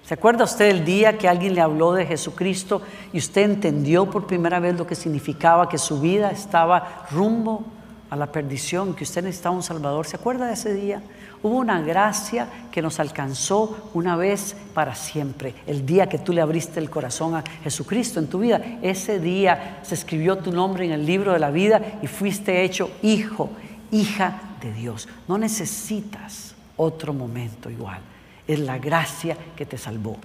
¿Se 0.06 0.14
acuerda 0.14 0.44
usted 0.44 0.66
el 0.66 0.84
día 0.84 1.18
que 1.18 1.28
alguien 1.28 1.54
le 1.54 1.60
habló 1.60 1.92
de 1.92 2.06
Jesucristo 2.06 2.80
y 3.12 3.18
usted 3.18 3.42
entendió 3.42 4.08
por 4.08 4.26
primera 4.26 4.60
vez 4.60 4.76
lo 4.76 4.86
que 4.86 4.94
significaba 4.94 5.68
que 5.68 5.78
su 5.78 6.00
vida 6.00 6.30
estaba 6.30 7.06
rumbo 7.10 7.64
a 8.08 8.14
la 8.14 8.30
perdición, 8.30 8.94
que 8.94 9.02
usted 9.02 9.24
necesitaba 9.24 9.56
un 9.56 9.64
Salvador? 9.64 10.06
¿Se 10.06 10.14
acuerda 10.14 10.46
de 10.46 10.52
ese 10.52 10.74
día? 10.74 11.02
Hubo 11.42 11.56
una 11.56 11.80
gracia 11.80 12.46
que 12.70 12.82
nos 12.82 13.00
alcanzó 13.00 13.90
una 13.94 14.14
vez 14.14 14.56
para 14.74 14.94
siempre. 14.94 15.56
El 15.66 15.84
día 15.84 16.08
que 16.08 16.18
tú 16.18 16.32
le 16.32 16.40
abriste 16.40 16.78
el 16.78 16.88
corazón 16.88 17.34
a 17.34 17.42
Jesucristo 17.64 18.20
en 18.20 18.28
tu 18.28 18.38
vida, 18.38 18.60
ese 18.82 19.18
día 19.18 19.80
se 19.82 19.96
escribió 19.96 20.38
tu 20.38 20.52
nombre 20.52 20.84
en 20.84 20.92
el 20.92 21.04
libro 21.04 21.32
de 21.32 21.40
la 21.40 21.50
vida 21.50 21.82
y 22.00 22.06
fuiste 22.06 22.62
hecho 22.62 22.90
hijo, 23.02 23.50
hija 23.90 24.40
de 24.60 24.72
Dios. 24.72 25.08
No 25.28 25.38
necesitas 25.38 26.54
otro 26.76 27.12
momento 27.12 27.70
igual. 27.70 28.00
Es 28.46 28.58
la 28.60 28.78
gracia 28.78 29.36
que 29.56 29.66
te 29.66 29.78
salvó. 29.78 30.16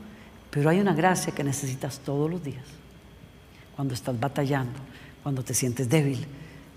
Pero 0.49 0.69
hay 0.69 0.79
una 0.79 0.93
gracia 0.93 1.33
que 1.33 1.43
necesitas 1.43 1.99
todos 1.99 2.29
los 2.29 2.43
días. 2.43 2.65
Cuando 3.75 3.93
estás 3.93 4.19
batallando, 4.19 4.79
cuando 5.23 5.43
te 5.43 5.53
sientes 5.53 5.89
débil, 5.89 6.25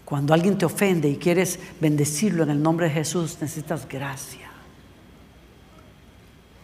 cuando 0.04 0.34
alguien 0.34 0.56
te 0.56 0.64
ofende 0.64 1.08
y 1.08 1.16
quieres 1.16 1.58
bendecirlo 1.80 2.44
en 2.44 2.50
el 2.50 2.62
nombre 2.62 2.88
de 2.88 2.94
Jesús, 2.94 3.38
necesitas 3.40 3.88
gracia 3.88 4.50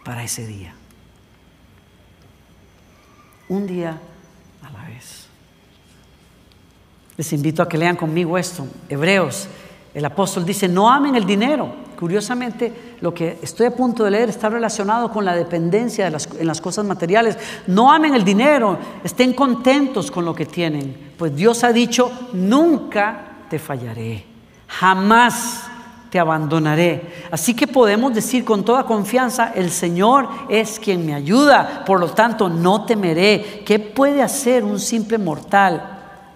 para 0.05 0.23
ese 0.23 0.45
día. 0.47 0.73
Un 3.49 3.67
día 3.67 3.99
a 4.61 4.69
la 4.71 4.85
vez. 4.85 5.27
Les 7.17 7.33
invito 7.33 7.61
a 7.61 7.67
que 7.67 7.77
lean 7.77 7.95
conmigo 7.95 8.37
esto. 8.37 8.65
Hebreos 8.87 9.47
el 9.93 10.05
apóstol 10.05 10.45
dice, 10.45 10.67
no 10.67 10.89
amen 10.89 11.15
el 11.15 11.25
dinero. 11.25 11.91
Curiosamente, 11.99 12.95
lo 13.01 13.13
que 13.13 13.37
estoy 13.43 13.67
a 13.67 13.75
punto 13.75 14.03
de 14.03 14.11
leer 14.11 14.29
está 14.29 14.49
relacionado 14.49 15.11
con 15.11 15.23
la 15.23 15.35
dependencia 15.35 16.07
en 16.07 16.47
las 16.47 16.61
cosas 16.61 16.83
materiales. 16.83 17.37
No 17.67 17.91
amen 17.91 18.15
el 18.15 18.23
dinero, 18.23 18.77
estén 19.03 19.33
contentos 19.33 20.09
con 20.09 20.25
lo 20.25 20.33
que 20.33 20.47
tienen, 20.47 21.11
pues 21.17 21.35
Dios 21.35 21.63
ha 21.63 21.71
dicho, 21.71 22.11
nunca 22.33 23.45
te 23.49 23.59
fallaré, 23.59 24.25
jamás 24.67 25.65
te 26.09 26.19
abandonaré. 26.19 27.27
Así 27.29 27.53
que 27.53 27.67
podemos 27.67 28.13
decir 28.13 28.43
con 28.43 28.65
toda 28.65 28.85
confianza, 28.85 29.51
el 29.53 29.69
Señor 29.69 30.27
es 30.49 30.79
quien 30.79 31.05
me 31.05 31.13
ayuda, 31.13 31.83
por 31.85 31.99
lo 31.99 32.09
tanto 32.09 32.49
no 32.49 32.85
temeré. 32.85 33.61
¿Qué 33.63 33.77
puede 33.77 34.23
hacer 34.23 34.63
un 34.63 34.79
simple 34.79 35.19
mortal? 35.19 35.90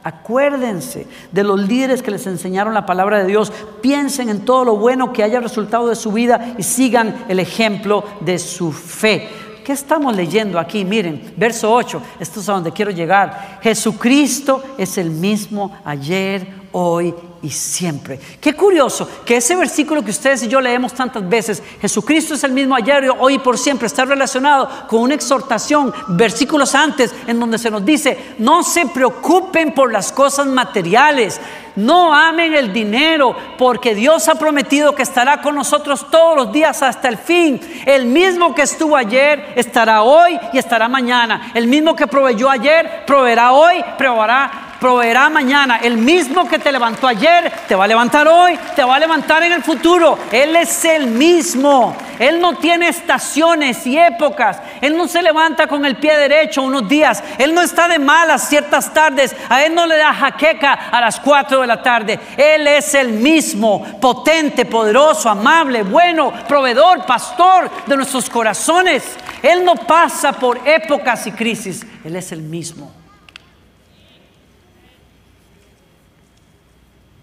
Acuérdense 0.06 1.08
de 1.32 1.44
los 1.44 1.60
líderes 1.60 2.04
que 2.04 2.12
les 2.12 2.28
enseñaron 2.28 2.76
la 2.76 2.86
palabra 2.86 3.18
de 3.18 3.26
Dios. 3.26 3.52
Piensen 3.82 4.30
en 4.30 4.46
todo 4.46 4.64
lo 4.64 4.78
bueno 4.78 5.12
que 5.12 5.24
haya 5.24 5.40
resultado 5.40 5.88
de 5.88 5.96
su 5.96 6.12
vida 6.12 6.54
y 6.60 6.62
sigan 6.62 7.26
el 7.28 7.40
ejemplo 7.40 8.04
de 8.20 8.38
su 8.38 8.72
fe. 8.72 9.28
¿Qué 9.66 9.72
estamos 9.72 10.16
leyendo 10.16 10.60
aquí? 10.60 10.86
Miren, 10.86 11.34
verso 11.36 11.74
8, 11.74 12.00
esto 12.20 12.40
es 12.40 12.48
a 12.48 12.54
donde 12.54 12.72
quiero 12.72 12.92
llegar. 12.92 13.58
Jesucristo 13.64 14.62
es 14.78 15.00
el 15.00 15.10
mismo 15.10 15.76
ayer, 15.84 16.54
hoy 16.72 17.12
y 17.46 17.52
siempre. 17.52 18.20
Qué 18.42 18.54
curioso 18.54 19.08
que 19.24 19.38
ese 19.38 19.56
versículo 19.56 20.04
que 20.04 20.10
ustedes 20.10 20.42
y 20.42 20.48
yo 20.48 20.60
leemos 20.60 20.94
tantas 20.94 21.30
veces, 21.30 21.62
Jesucristo 21.80 22.34
es 22.34 22.44
el 22.44 22.52
mismo 22.52 22.76
ayer, 22.76 23.08
hoy 23.20 23.36
y 23.36 23.40
por 23.40 23.60
siempre, 23.60 23.86
está 23.86 24.04
relacionado 24.04 24.68
con 24.88 25.02
una 25.02 25.14
exhortación, 25.14 25.94
versículos 26.08 26.74
antes, 26.74 27.14
en 27.28 27.40
donde 27.40 27.60
se 27.60 27.70
nos 27.70 27.86
dice, 27.86 28.34
no 28.40 28.64
se 28.64 28.88
preocupen 28.88 29.74
por 29.74 29.94
las 29.94 30.12
cosas 30.12 30.48
materiales, 30.48 31.40
no 31.76 32.16
amen 32.16 32.56
el 32.56 32.74
dinero, 32.74 33.36
porque 33.60 33.94
Dios 33.94 34.28
ha 34.28 34.36
prometido 34.36 34.96
que 34.96 35.04
estará 35.04 35.42
con 35.42 35.54
nosotros 35.54 36.10
todos 36.10 36.36
los 36.36 36.52
días 36.52 36.82
hasta 36.82 37.10
el 37.10 37.18
fin. 37.18 37.60
El 37.86 38.06
mismo 38.06 38.56
que 38.56 38.62
estuvo 38.64 38.96
ayer 38.96 39.54
estará 39.56 40.02
hoy 40.02 40.40
y 40.54 40.58
estará 40.58 40.88
mañana. 40.88 41.52
El 41.54 41.68
mismo 41.68 41.96
que 41.96 42.08
proveyó 42.08 42.50
ayer, 42.50 43.04
proveerá 43.06 43.52
hoy, 43.52 43.84
proveerá 43.98 44.65
proveerá 44.86 45.32
mañana. 45.32 45.78
El 45.78 45.98
mismo 45.98 46.48
que 46.48 46.60
te 46.60 46.72
levantó 46.72 47.08
ayer, 47.08 47.52
te 47.68 47.74
va 47.74 47.86
a 47.86 47.88
levantar 47.88 48.28
hoy, 48.28 48.56
te 48.76 48.84
va 48.84 48.98
a 48.98 49.00
levantar 49.00 49.42
en 49.42 49.52
el 49.52 49.64
futuro. 49.64 50.16
Él 50.32 50.56
es 50.56 50.86
el 50.86 51.08
mismo. 51.08 51.98
Él 52.20 52.40
no 52.40 52.58
tiene 52.58 52.90
estaciones 52.90 53.88
y 53.88 53.98
épocas. 53.98 54.60
Él 54.82 54.96
no 54.96 55.08
se 55.08 55.24
levanta 55.24 55.66
con 55.66 55.88
el 55.88 55.96
pie 55.96 56.16
derecho 56.16 56.62
unos 56.62 56.88
días. 56.88 57.24
Él 57.40 57.56
no 57.56 57.64
está 57.64 57.88
de 57.88 57.98
malas 57.98 58.48
ciertas 58.48 58.94
tardes. 58.94 59.36
A 59.50 59.64
Él 59.64 59.74
no 59.74 59.88
le 59.88 59.98
da 59.98 60.14
jaqueca 60.14 60.74
a 60.74 61.02
las 61.02 61.20
4 61.20 61.62
de 61.62 61.66
la 61.66 61.82
tarde. 61.82 62.20
Él 62.38 62.68
es 62.68 62.94
el 62.94 63.10
mismo, 63.10 63.84
potente, 64.00 64.66
poderoso, 64.66 65.32
amable, 65.32 65.82
bueno, 65.82 66.32
proveedor, 66.48 67.08
pastor 67.08 67.72
de 67.88 67.96
nuestros 67.96 68.30
corazones. 68.30 69.02
Él 69.42 69.66
no 69.66 69.74
pasa 69.78 70.32
por 70.34 70.60
épocas 70.64 71.26
y 71.26 71.32
crisis. 71.32 71.84
Él 72.04 72.16
es 72.16 72.32
el 72.32 72.44
mismo. 72.44 73.05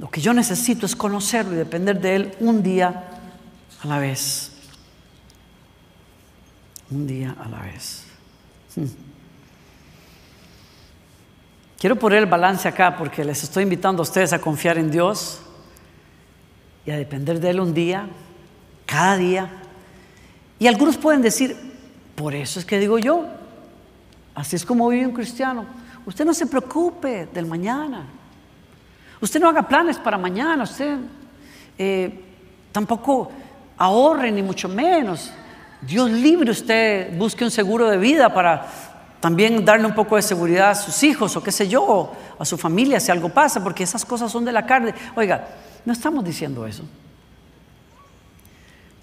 Lo 0.03 0.11
que 0.11 0.21
yo 0.21 0.35
necesito 0.35 0.85
es 0.85 0.97
conocerlo 0.97 1.53
y 1.53 1.57
depender 1.59 2.01
de 2.01 2.17
Él 2.17 2.35
un 2.41 2.61
día 2.61 3.05
a 3.81 3.87
la 3.87 4.01
vez. 4.01 4.51
Un 6.91 7.07
día 7.07 7.37
a 7.39 7.49
la 7.49 7.61
vez. 7.61 8.03
Hmm. 8.75 8.87
Quiero 11.79 11.95
poner 11.95 12.19
el 12.19 12.27
balance 12.27 12.67
acá 12.67 12.97
porque 12.97 13.25
les 13.25 13.45
estoy 13.45 13.63
invitando 13.63 14.03
a 14.03 14.03
ustedes 14.03 14.33
a 14.33 14.41
confiar 14.41 14.77
en 14.77 14.91
Dios 14.91 15.39
y 16.85 16.91
a 16.91 16.97
depender 16.97 17.39
de 17.39 17.51
Él 17.51 17.61
un 17.61 17.73
día, 17.73 18.09
cada 18.85 19.17
día. 19.17 19.51
Y 20.59 20.67
algunos 20.67 20.97
pueden 20.97 21.23
decir, 21.23 21.57
por 22.17 22.35
eso 22.35 22.59
es 22.59 22.67
que 22.67 22.81
digo 22.81 22.99
yo, 22.99 23.25
así 24.35 24.57
es 24.57 24.67
como 24.67 24.89
vive 24.89 25.07
un 25.07 25.15
cristiano. 25.15 25.65
Usted 26.07 26.25
no 26.25 26.35
se 26.35 26.47
preocupe 26.47 27.27
del 27.27 27.47
mañana. 27.47 28.05
Usted 29.23 29.41
no 29.41 29.49
haga 29.49 29.63
planes 29.63 29.99
para 29.99 30.19
mañana, 30.19 30.65
usted 30.65 30.97
eh, 31.79 32.25
tampoco 32.73 33.31
ahorre 33.79 34.33
ni 34.33 34.43
mucho 34.43 34.69
menos. 34.69 35.33
Dios 35.81 36.11
libre, 36.11 36.51
usted 36.51 37.17
busque 37.17 37.45
un 37.45 37.51
seguro 37.53 37.89
de 37.89 37.99
vida 37.99 38.35
para 38.35 38.67
también 39.21 39.65
darle 39.65 39.87
un 39.87 39.95
poco 39.95 40.17
de 40.17 40.23
seguridad 40.23 40.71
a 40.71 40.75
sus 40.75 41.01
hijos 41.05 41.37
o 41.37 41.43
qué 41.43 41.53
sé 41.53 41.69
yo, 41.69 42.13
a 42.37 42.45
su 42.45 42.59
familia 42.59 42.99
si 42.99 43.13
algo 43.13 43.29
pasa, 43.29 43.63
porque 43.63 43.85
esas 43.85 44.05
cosas 44.05 44.31
son 44.33 44.45
de 44.45 44.51
la 44.51 44.67
carne. 44.67 44.93
Oiga, 45.15 45.47
no 45.85 45.93
estamos 45.93 46.25
diciendo 46.25 46.67
eso. 46.67 46.83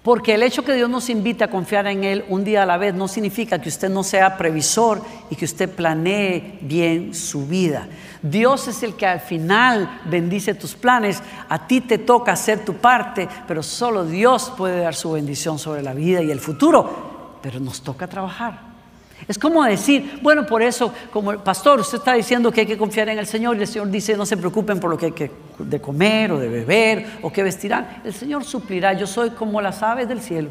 Porque 0.02 0.34
el 0.34 0.42
hecho 0.42 0.64
que 0.64 0.72
Dios 0.72 0.88
nos 0.88 1.10
invite 1.10 1.44
a 1.44 1.50
confiar 1.50 1.86
en 1.86 2.04
Él 2.04 2.24
un 2.30 2.42
día 2.42 2.62
a 2.62 2.66
la 2.66 2.78
vez 2.78 2.94
no 2.94 3.06
significa 3.06 3.60
que 3.60 3.68
usted 3.68 3.90
no 3.90 4.02
sea 4.02 4.38
previsor 4.38 5.02
y 5.28 5.36
que 5.36 5.44
usted 5.44 5.68
planee 5.68 6.58
bien 6.62 7.14
su 7.14 7.46
vida. 7.46 7.86
Dios 8.22 8.66
es 8.68 8.82
el 8.82 8.94
que 8.94 9.06
al 9.06 9.20
final 9.20 10.00
bendice 10.06 10.54
tus 10.54 10.74
planes. 10.74 11.22
A 11.50 11.66
ti 11.66 11.82
te 11.82 11.98
toca 11.98 12.32
hacer 12.32 12.64
tu 12.64 12.74
parte, 12.76 13.28
pero 13.46 13.62
solo 13.62 14.06
Dios 14.06 14.50
puede 14.56 14.80
dar 14.80 14.94
su 14.94 15.12
bendición 15.12 15.58
sobre 15.58 15.82
la 15.82 15.92
vida 15.92 16.22
y 16.22 16.30
el 16.30 16.40
futuro. 16.40 17.38
Pero 17.42 17.60
nos 17.60 17.82
toca 17.82 18.06
trabajar. 18.06 18.69
Es 19.28 19.38
como 19.38 19.62
decir, 19.64 20.18
bueno, 20.22 20.46
por 20.46 20.62
eso, 20.62 20.92
como 21.12 21.30
el 21.30 21.38
pastor, 21.38 21.80
usted 21.80 21.98
está 21.98 22.14
diciendo 22.14 22.50
que 22.50 22.62
hay 22.62 22.66
que 22.66 22.78
confiar 22.78 23.08
en 23.08 23.18
el 23.18 23.26
Señor 23.26 23.56
y 23.56 23.60
el 23.60 23.66
Señor 23.66 23.90
dice, 23.90 24.16
no 24.16 24.26
se 24.26 24.36
preocupen 24.36 24.80
por 24.80 24.90
lo 24.90 24.98
que 24.98 25.06
hay 25.06 25.12
que 25.12 25.30
de 25.58 25.80
comer 25.80 26.32
o 26.32 26.38
de 26.38 26.48
beber 26.48 27.06
o 27.22 27.32
que 27.32 27.42
vestirán. 27.42 28.00
El 28.04 28.14
Señor 28.14 28.44
suplirá, 28.44 28.92
yo 28.94 29.06
soy 29.06 29.30
como 29.30 29.60
las 29.60 29.82
aves 29.82 30.08
del 30.08 30.20
cielo. 30.20 30.50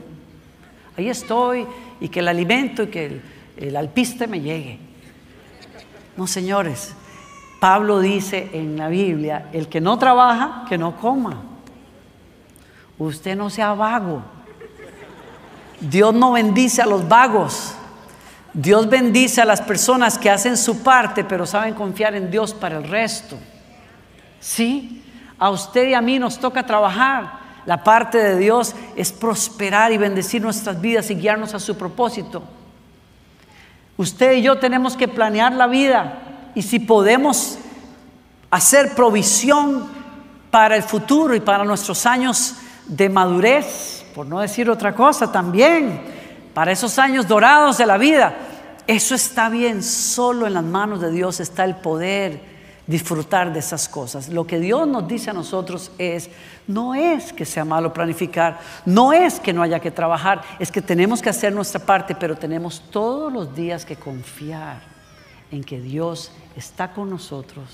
Ahí 0.98 1.10
estoy 1.10 1.66
y 2.00 2.10
que 2.10 2.20
el 2.20 2.28
alimento 2.28 2.84
y 2.84 2.88
que 2.88 3.06
el, 3.06 3.22
el 3.58 3.76
alpiste 3.76 4.28
me 4.28 4.42
llegue. 4.42 4.80
No, 6.16 6.28
señores, 6.28 6.94
Pablo 7.60 8.00
dice 8.00 8.50
en 8.54 8.78
la 8.78 8.88
Biblia, 8.88 9.50
el 9.52 9.68
que 9.68 9.82
no 9.82 9.98
trabaja, 9.98 10.66
que 10.68 10.78
no 10.78 10.96
coma. 10.96 11.44
Usted 12.98 13.36
no 13.36 13.50
sea 13.50 13.74
vago. 13.74 14.22
Dios 15.80 16.14
no 16.14 16.34
bendice 16.34 16.82
a 16.82 16.86
los 16.86 17.08
vagos. 17.08 17.76
Dios 18.54 18.90
bendice 18.90 19.42
a 19.42 19.46
las 19.46 19.62
personas 19.62 20.18
que 20.18 20.30
hacen 20.30 20.58
su 20.58 20.82
parte, 20.82 21.24
pero 21.24 21.46
saben 21.46 21.74
confiar 21.74 22.16
en 22.16 22.32
Dios 22.32 22.54
para 22.54 22.78
el 22.78 22.84
resto. 22.84 23.38
Sí, 24.40 25.04
a 25.38 25.50
usted 25.50 25.90
y 25.90 25.94
a 25.94 26.02
mí 26.02 26.20
nos 26.20 26.40
toca 26.40 26.66
trabajar. 26.66 27.40
La 27.66 27.84
parte 27.84 28.18
de 28.18 28.38
Dios 28.38 28.74
es 28.96 29.12
prosperar 29.12 29.92
y 29.92 29.98
bendecir 29.98 30.42
nuestras 30.42 30.80
vidas 30.82 31.12
y 31.12 31.16
guiarnos 31.16 31.54
a 31.54 31.60
su 31.60 31.78
propósito. 31.78 32.44
Usted 33.98 34.34
y 34.34 34.42
yo 34.42 34.58
tenemos 34.58 34.96
que 34.96 35.08
planear 35.08 35.54
la 35.54 35.68
vida 35.68 36.20
y 36.56 36.62
si 36.62 36.80
podemos 36.80 37.60
hacer 38.50 38.96
provisión 38.96 39.88
para 40.50 40.76
el 40.76 40.84
futuro 40.84 41.36
y 41.36 41.42
para 41.42 41.64
nuestros 41.64 42.06
años 42.06 42.56
de 42.88 43.10
madurez, 43.10 44.06
por 44.16 44.26
no 44.26 44.40
decir 44.40 44.70
otra 44.70 44.96
cosa 44.96 45.32
también, 45.32 46.19
para 46.60 46.74
esos 46.74 47.00
años 47.00 47.26
dorados 47.26 47.78
de 47.78 47.86
la 47.86 47.98
vida. 47.98 48.36
Eso 48.86 49.16
está 49.16 49.48
bien, 49.48 49.82
solo 49.82 50.46
en 50.46 50.56
las 50.56 50.64
manos 50.66 51.00
de 51.00 51.10
Dios 51.10 51.40
está 51.40 51.64
el 51.64 51.76
poder 51.76 52.42
disfrutar 52.86 53.54
de 53.54 53.60
esas 53.60 53.88
cosas. 53.88 54.28
Lo 54.28 54.46
que 54.46 54.60
Dios 54.60 54.86
nos 54.86 55.08
dice 55.08 55.30
a 55.30 55.34
nosotros 55.34 55.90
es, 55.98 56.30
no 56.68 56.94
es 56.94 57.32
que 57.32 57.46
sea 57.46 57.64
malo 57.64 57.94
planificar, 57.94 58.60
no 58.86 59.14
es 59.14 59.40
que 59.40 59.54
no 59.54 59.62
haya 59.62 59.80
que 59.80 59.90
trabajar, 59.90 60.42
es 60.60 60.70
que 60.70 60.82
tenemos 60.82 61.22
que 61.22 61.30
hacer 61.30 61.54
nuestra 61.54 61.80
parte, 61.80 62.14
pero 62.14 62.36
tenemos 62.36 62.84
todos 62.92 63.32
los 63.32 63.56
días 63.56 63.86
que 63.86 63.96
confiar 63.96 64.82
en 65.52 65.64
que 65.64 65.80
Dios 65.80 66.34
está 66.58 66.92
con 66.92 67.10
nosotros 67.10 67.70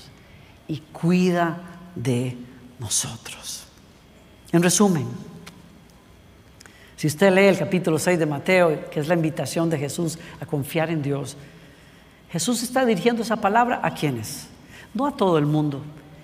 y 0.68 0.78
cuida 0.92 1.58
de 1.96 2.38
nosotros. 2.78 3.64
En 4.52 4.62
resumen, 4.62 5.08
si 6.96 7.06
usted 7.06 7.30
lee 7.30 7.44
el 7.44 7.58
capítulo 7.58 7.98
6 7.98 8.18
de 8.18 8.26
Mateo, 8.26 8.88
que 8.90 9.00
es 9.00 9.08
la 9.08 9.14
invitación 9.14 9.68
de 9.68 9.78
Jesús 9.78 10.18
a 10.40 10.46
confiar 10.46 10.90
en 10.90 11.02
Dios, 11.02 11.36
Jesús 12.30 12.62
está 12.62 12.86
dirigiendo 12.86 13.22
esa 13.22 13.36
palabra 13.36 13.80
a 13.82 13.92
quienes, 13.92 14.48
no 14.94 15.06
a 15.06 15.14
todo 15.14 15.36
el 15.36 15.44
mundo, 15.44 15.82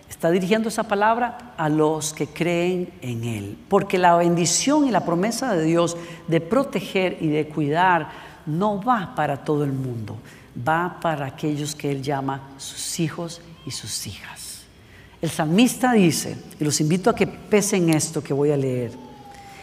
está 0.09 0.31
dirigiendo 0.31 0.71
esa 0.71 0.85
palabra 0.85 1.53
a 1.59 1.69
los 1.69 2.15
que 2.15 2.27
creen 2.27 2.91
en 3.03 3.25
Él, 3.25 3.59
porque 3.69 3.99
la 3.99 4.17
bendición 4.17 4.87
y 4.87 4.91
la 4.91 5.05
promesa 5.05 5.55
de 5.55 5.65
Dios 5.65 5.97
de 6.27 6.41
proteger 6.41 7.19
y 7.21 7.29
de 7.29 7.49
cuidar 7.49 8.11
no 8.47 8.83
va 8.83 9.15
para 9.15 9.45
todo 9.45 9.65
el 9.65 9.73
mundo, 9.73 10.17
va 10.57 10.99
para 11.03 11.27
aquellos 11.27 11.75
que 11.75 11.91
Él 11.91 12.03
llama 12.03 12.51
sus 12.57 12.99
hijos 12.99 13.43
y 13.67 13.71
sus 13.73 14.07
hijas. 14.07 14.63
El 15.21 15.31
salmista 15.31 15.93
dice, 15.93 16.37
y 16.59 16.65
los 16.65 16.81
invito 16.81 17.11
a 17.11 17.15
que 17.15 17.27
pesen 17.27 17.91
esto 17.91 18.23
que 18.23 18.33
voy 18.33 18.51
a 18.51 18.57
leer, 18.57 18.91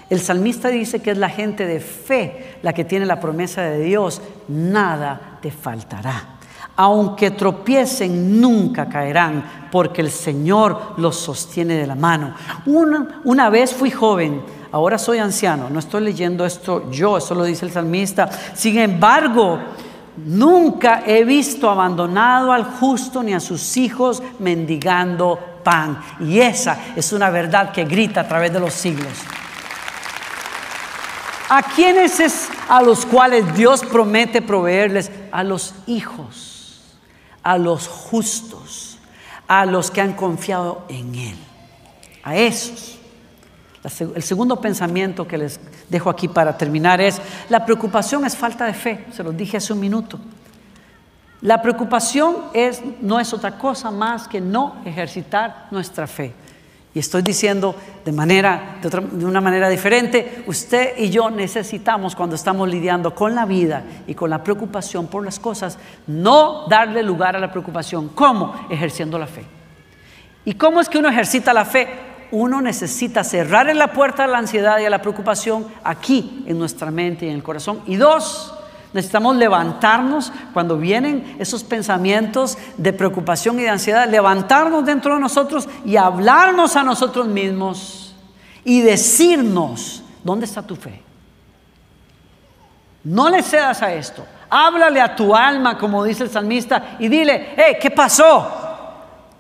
el 0.10 0.20
salmista 0.20 0.70
dice 0.70 1.02
que 1.02 1.12
es 1.12 1.18
la 1.18 1.30
gente 1.30 1.66
de 1.66 1.80
fe 1.80 2.58
la 2.64 2.74
que 2.74 2.84
tiene 2.84 3.06
la 3.06 3.20
promesa 3.20 3.62
de 3.62 3.80
Dios, 3.80 4.22
nada 4.48 5.38
te 5.42 5.52
faltará. 5.52 6.38
Aunque 6.76 7.32
tropiecen, 7.32 8.40
nunca 8.40 8.88
caerán, 8.88 9.68
porque 9.72 10.02
el 10.02 10.10
Señor 10.10 10.94
los 10.98 11.18
sostiene 11.18 11.76
de 11.76 11.86
la 11.86 11.96
mano. 11.96 12.34
Una, 12.66 13.22
una 13.26 13.50
vez 13.50 13.74
fui 13.74 13.92
joven, 13.92 14.42
ahora 14.72 14.98
soy 14.98 15.20
anciano. 15.20 15.70
No 15.70 15.80
estoy 15.80 16.04
leyendo 16.04 16.46
esto 16.46 16.90
yo, 16.90 17.18
eso 17.18 17.36
lo 17.36 17.44
dice 17.44 17.66
el 17.66 17.72
salmista. 17.72 18.30
Sin 18.54 18.80
embargo, 18.80 19.60
nunca 20.26 21.04
he 21.06 21.24
visto 21.26 21.70
abandonado 21.70 22.52
al 22.52 22.64
justo 22.64 23.22
ni 23.22 23.34
a 23.34 23.40
sus 23.42 23.78
hijos 23.78 24.24
mendigando 24.40 25.38
pan. 25.64 26.00
Y 26.22 26.40
esa 26.40 26.78
es 26.96 27.12
una 27.12 27.30
verdad 27.30 27.72
que 27.72 27.84
grita 27.84 28.22
a 28.22 28.28
través 28.28 28.54
de 28.54 28.60
los 28.60 28.74
siglos. 28.74 29.14
¿A 31.50 31.64
quiénes 31.64 32.20
es 32.20 32.48
a 32.68 32.82
los 32.82 33.08
cuales 33.08 33.56
Dios 33.56 33.84
promete 33.84 34.40
proveerles? 34.40 35.12
A 35.32 35.44
los 35.44 35.74
hijos, 35.88 36.82
a 37.42 37.58
los 37.58 37.88
justos, 37.88 39.00
a 39.48 39.66
los 39.66 39.90
que 39.90 40.00
han 40.00 40.14
confiado 40.14 40.86
en 40.90 41.16
Él. 41.16 41.36
A 42.24 42.38
esos. 42.38 43.00
El 44.00 44.22
segundo 44.22 44.62
pensamiento 44.62 45.28
que 45.28 45.40
les 45.40 45.60
dejo 45.90 46.12
aquí 46.12 46.28
para 46.28 46.56
terminar 46.56 47.02
es, 47.02 47.20
la 47.50 47.66
preocupación 47.66 48.26
es 48.26 48.36
falta 48.38 48.66
de 48.66 48.74
fe, 48.74 49.06
se 49.12 49.24
los 49.24 49.36
dije 49.36 49.58
hace 49.58 49.74
un 49.74 49.80
minuto. 49.80 50.20
La 51.42 51.62
preocupación 51.62 52.36
es, 52.54 52.82
no 53.02 53.20
es 53.20 53.34
otra 53.34 53.58
cosa 53.58 53.90
más 53.90 54.28
que 54.28 54.42
no 54.42 54.82
ejercitar 54.86 55.68
nuestra 55.72 56.06
fe. 56.06 56.34
Y 56.94 57.00
estoy 57.00 57.22
diciendo 57.22 57.76
de, 58.04 58.12
manera, 58.12 58.80
de, 58.82 59.26
una 59.26 59.42
manera 59.42 59.70
diferente, 59.70 60.44
usted 60.48 60.98
y 60.98 61.10
yo 61.10 61.30
necesitamos 61.30 62.16
cuando 62.16 62.36
estamos 62.36 62.68
lidiando 62.68 63.14
con 63.14 63.36
la 63.36 63.46
vida 63.46 63.84
y 64.08 64.16
con 64.16 64.30
la 64.30 64.44
preocupación 64.44 65.08
por 65.08 65.24
las 65.24 65.40
cosas, 65.40 65.78
no 66.08 66.66
darle 66.68 67.04
lugar 67.04 67.36
a 67.36 67.40
la 67.40 67.52
preocupación. 67.52 68.10
¿Cómo? 68.10 68.68
Ejerciendo 68.72 69.20
la 69.20 69.28
fe. 69.28 69.46
¿Y 70.46 70.56
cómo 70.56 70.82
es 70.82 70.90
que 70.90 70.98
uno 70.98 71.10
ejercita 71.10 71.54
la 71.54 71.66
fe? 71.66 71.88
Uno 72.32 72.60
necesita 72.62 73.24
cerrar 73.24 73.74
la 73.76 73.94
puerta 73.94 74.24
a 74.24 74.28
la 74.28 74.40
ansiedad 74.40 74.80
y 74.80 74.86
a 74.86 74.90
la 74.90 75.02
preocupación 75.02 75.68
aquí 75.84 76.44
en 76.48 76.58
nuestra 76.58 76.90
mente 76.90 77.26
y 77.26 77.30
en 77.30 77.36
el 77.36 77.44
corazón. 77.44 77.82
Y 77.86 77.98
dos, 77.98 78.59
Necesitamos 78.94 79.36
levantarnos 79.36 80.32
cuando 80.54 80.78
vienen 80.78 81.36
esos 81.40 81.64
pensamientos 81.64 82.58
de 82.78 82.92
preocupación 82.92 83.60
y 83.60 83.64
de 83.64 83.70
ansiedad, 83.70 84.10
levantarnos 84.10 84.84
dentro 84.86 85.14
de 85.16 85.22
nosotros 85.22 85.70
y 85.86 85.96
hablarnos 85.96 86.76
a 86.76 86.84
nosotros 86.84 87.28
mismos 87.28 88.16
y 88.64 88.82
decirnos, 88.82 90.04
¿dónde 90.24 90.46
está 90.46 90.64
tu 90.64 90.76
fe? 90.76 91.02
No 93.04 93.30
le 93.30 93.44
cedas 93.44 93.82
a 93.82 93.94
esto. 93.94 94.26
Háblale 94.50 95.00
a 95.00 95.16
tu 95.16 95.36
alma, 95.36 95.78
como 95.78 96.04
dice 96.04 96.24
el 96.24 96.30
salmista, 96.30 96.98
y 97.00 97.08
dile, 97.08 97.54
hey, 97.56 97.78
¿qué 97.80 97.92
pasó? 97.92 98.69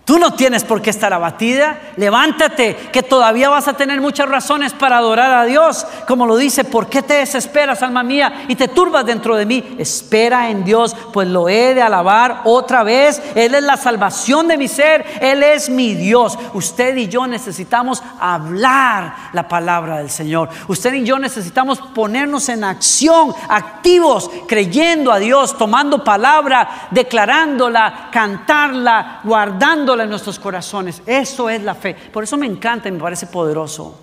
Tú 0.09 0.17
no 0.17 0.33
tienes 0.33 0.63
por 0.63 0.81
qué 0.81 0.89
estar 0.89 1.13
abatida. 1.13 1.79
Levántate, 1.95 2.75
que 2.91 3.03
todavía 3.03 3.47
vas 3.47 3.67
a 3.67 3.73
tener 3.73 4.01
muchas 4.01 4.27
razones 4.27 4.73
para 4.73 4.97
adorar 4.97 5.31
a 5.31 5.45
Dios. 5.45 5.85
Como 6.07 6.25
lo 6.25 6.35
dice, 6.35 6.63
¿por 6.63 6.89
qué 6.89 7.03
te 7.03 7.13
desesperas, 7.13 7.83
alma 7.83 8.01
mía, 8.01 8.45
y 8.47 8.55
te 8.55 8.69
turbas 8.69 9.05
dentro 9.05 9.35
de 9.35 9.45
mí? 9.45 9.75
Espera 9.77 10.49
en 10.49 10.65
Dios, 10.65 10.95
pues 11.13 11.27
lo 11.27 11.47
he 11.47 11.75
de 11.75 11.83
alabar 11.83 12.41
otra 12.45 12.81
vez. 12.81 13.21
Él 13.35 13.53
es 13.53 13.61
la 13.61 13.77
salvación 13.77 14.47
de 14.47 14.57
mi 14.57 14.67
ser, 14.67 15.05
Él 15.21 15.43
es 15.43 15.69
mi 15.69 15.93
Dios. 15.93 16.39
Usted 16.53 16.97
y 16.97 17.07
yo 17.07 17.27
necesitamos 17.27 18.01
hablar 18.19 19.13
la 19.33 19.47
palabra 19.47 19.99
del 19.99 20.09
Señor. 20.09 20.49
Usted 20.67 20.91
y 20.95 21.03
yo 21.03 21.19
necesitamos 21.19 21.77
ponernos 21.93 22.49
en 22.49 22.63
acción, 22.63 23.31
activos, 23.47 24.31
creyendo 24.47 25.11
a 25.11 25.19
Dios, 25.19 25.55
tomando 25.55 26.03
palabra, 26.03 26.87
declarándola, 26.89 28.09
cantarla, 28.11 29.19
guardándola 29.23 29.98
en 30.03 30.09
nuestros 30.09 30.39
corazones. 30.39 31.01
Eso 31.05 31.49
es 31.49 31.63
la 31.63 31.75
fe. 31.75 31.95
Por 32.11 32.23
eso 32.23 32.37
me 32.37 32.45
encanta 32.45 32.89
y 32.89 32.91
me 32.91 32.99
parece 32.99 33.27
poderoso 33.27 33.99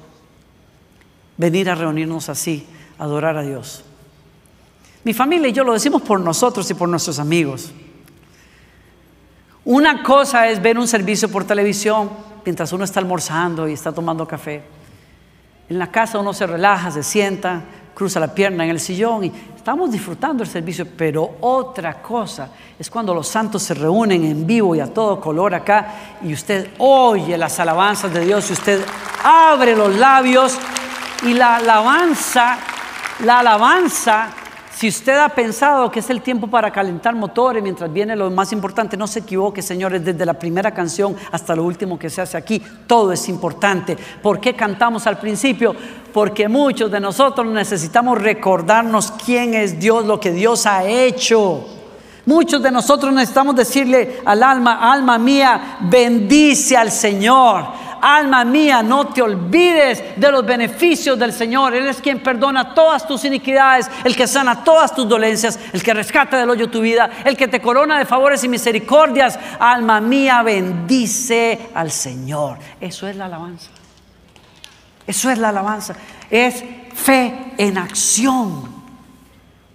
venir 1.37 1.69
a 1.71 1.75
reunirnos 1.75 2.29
así, 2.29 2.67
adorar 2.99 3.37
a 3.37 3.43
Dios. 3.43 3.85
Mi 5.05 5.13
familia 5.15 5.49
y 5.49 5.53
yo 5.53 5.65
lo 5.65 5.73
decimos 5.73 6.03
por 6.03 6.21
nosotros 6.21 6.69
y 6.71 6.75
por 6.75 6.89
nuestros 6.89 7.19
amigos. 7.19 7.71
Una 9.65 10.03
cosa 10.03 10.49
es 10.49 10.61
ver 10.63 10.79
un 10.79 10.89
servicio 10.89 11.29
por 11.31 11.45
televisión 11.45 12.11
mientras 12.45 12.73
uno 12.73 12.85
está 12.85 13.01
almorzando 13.01 13.69
y 13.69 13.73
está 13.73 13.93
tomando 13.93 14.27
café. 14.27 14.63
En 15.69 15.79
la 15.79 15.91
casa 15.91 16.19
uno 16.19 16.33
se 16.33 16.47
relaja, 16.47 16.91
se 16.91 17.03
sienta, 17.03 17.65
cruza 17.97 18.21
la 18.21 18.29
pierna 18.29 18.63
en 18.63 18.69
el 18.69 18.79
sillón 18.79 19.25
y 19.25 19.33
estamos 19.57 19.91
disfrutando 19.91 20.43
el 20.43 20.49
servicio, 20.51 20.87
pero 20.95 21.37
otra 21.41 21.95
cosa 22.03 22.51
es 22.79 22.91
cuando 22.91 23.15
los 23.15 23.27
santos 23.27 23.63
se 23.63 23.73
reúnen 23.73 24.23
en 24.23 24.47
vivo 24.47 24.77
y 24.77 24.81
a 24.81 24.93
todo 24.93 25.19
color 25.19 25.55
acá 25.55 26.19
y 26.23 26.35
usted 26.35 26.73
oye 26.77 27.39
las 27.39 27.59
alabanzas 27.59 28.13
de 28.13 28.21
Dios 28.27 28.51
y 28.51 28.53
usted 28.53 28.85
abre 29.25 29.75
los 29.75 29.97
labios 29.97 30.59
y 31.23 31.33
la 31.33 31.57
alabanza, 31.57 32.59
la 33.25 33.39
alabanza 33.39 34.29
si 34.77 34.89
usted 34.89 35.17
ha 35.17 35.31
pensado 35.31 35.91
que 35.91 36.01
es 36.01 36.11
el 36.11 36.21
tiempo 36.21 36.49
para 36.49 36.71
calentar 36.71 37.15
motores 37.15 37.63
mientras 37.63 37.91
viene 37.91 38.15
lo 38.15 38.31
más 38.31 38.53
importante, 38.53 38.95
no 38.95 39.07
se 39.07 39.21
equivoque, 39.21 39.63
señores, 39.63 40.05
desde 40.05 40.27
la 40.27 40.35
primera 40.35 40.71
canción 40.75 41.17
hasta 41.33 41.57
lo 41.57 41.65
último 41.65 41.99
que 41.99 42.11
se 42.11 42.21
hace 42.21 42.37
aquí, 42.37 42.63
todo 42.87 43.11
es 43.11 43.27
importante. 43.31 43.97
¿Por 44.23 44.39
qué 44.39 44.53
cantamos 44.53 45.07
al 45.07 45.19
principio? 45.19 45.75
Porque 46.13 46.47
muchos 46.47 46.91
de 46.91 47.01
nosotros 47.01 47.47
necesitamos 47.47 48.21
recordarnos 48.21 49.13
quién 49.13 49.55
es 49.55 49.81
Dios, 49.81 50.05
lo 50.05 50.21
que 50.21 50.31
Dios 50.31 50.67
ha 50.67 50.85
hecho. 50.85 51.67
Muchos 52.27 52.63
de 52.63 52.71
nosotros 52.71 53.15
necesitamos 53.15 53.57
decirle 53.57 54.21
al 54.27 54.43
alma, 54.43 54.93
alma 54.93 55.17
mía, 55.17 55.79
bendice 55.89 56.77
al 56.77 56.91
Señor 56.91 57.86
alma 58.01 58.45
mía, 58.45 58.83
no 58.83 59.09
te 59.09 59.23
olvides 59.23 60.03
de 60.17 60.31
los 60.31 60.45
beneficios 60.45 61.19
del 61.19 61.33
Señor. 61.33 61.75
Él 61.75 61.87
es 61.87 62.01
quien 62.01 62.23
perdona 62.23 62.75
todas 62.75 63.07
tus 63.07 63.25
iniquidades, 63.25 63.91
el 64.05 64.15
que 64.15 64.27
sana 64.27 64.63
todas 64.65 64.95
tus 64.95 65.09
dolencias, 65.09 65.59
el 65.73 65.83
que 65.83 65.95
rescata 65.95 66.39
del 66.39 66.51
hoyo 66.51 66.71
tu 66.71 66.81
vida, 66.81 67.11
el 67.25 67.37
que 67.37 67.49
te 67.49 67.61
corona 67.61 67.99
de 67.99 68.05
favores 68.05 68.45
y 68.45 68.49
misericordias. 68.49 69.39
Alma 69.59 70.01
mía, 70.01 70.43
bendice 70.43 71.71
al 71.75 71.91
Señor. 71.91 72.59
Eso 72.81 73.07
es 73.09 73.17
la 73.17 73.27
alabanza. 73.27 73.71
Eso 75.07 75.31
es 75.31 75.39
la 75.39 75.51
alabanza. 75.51 75.95
Es 76.31 76.65
fe 76.95 77.53
en 77.59 77.79
acción. 77.79 78.76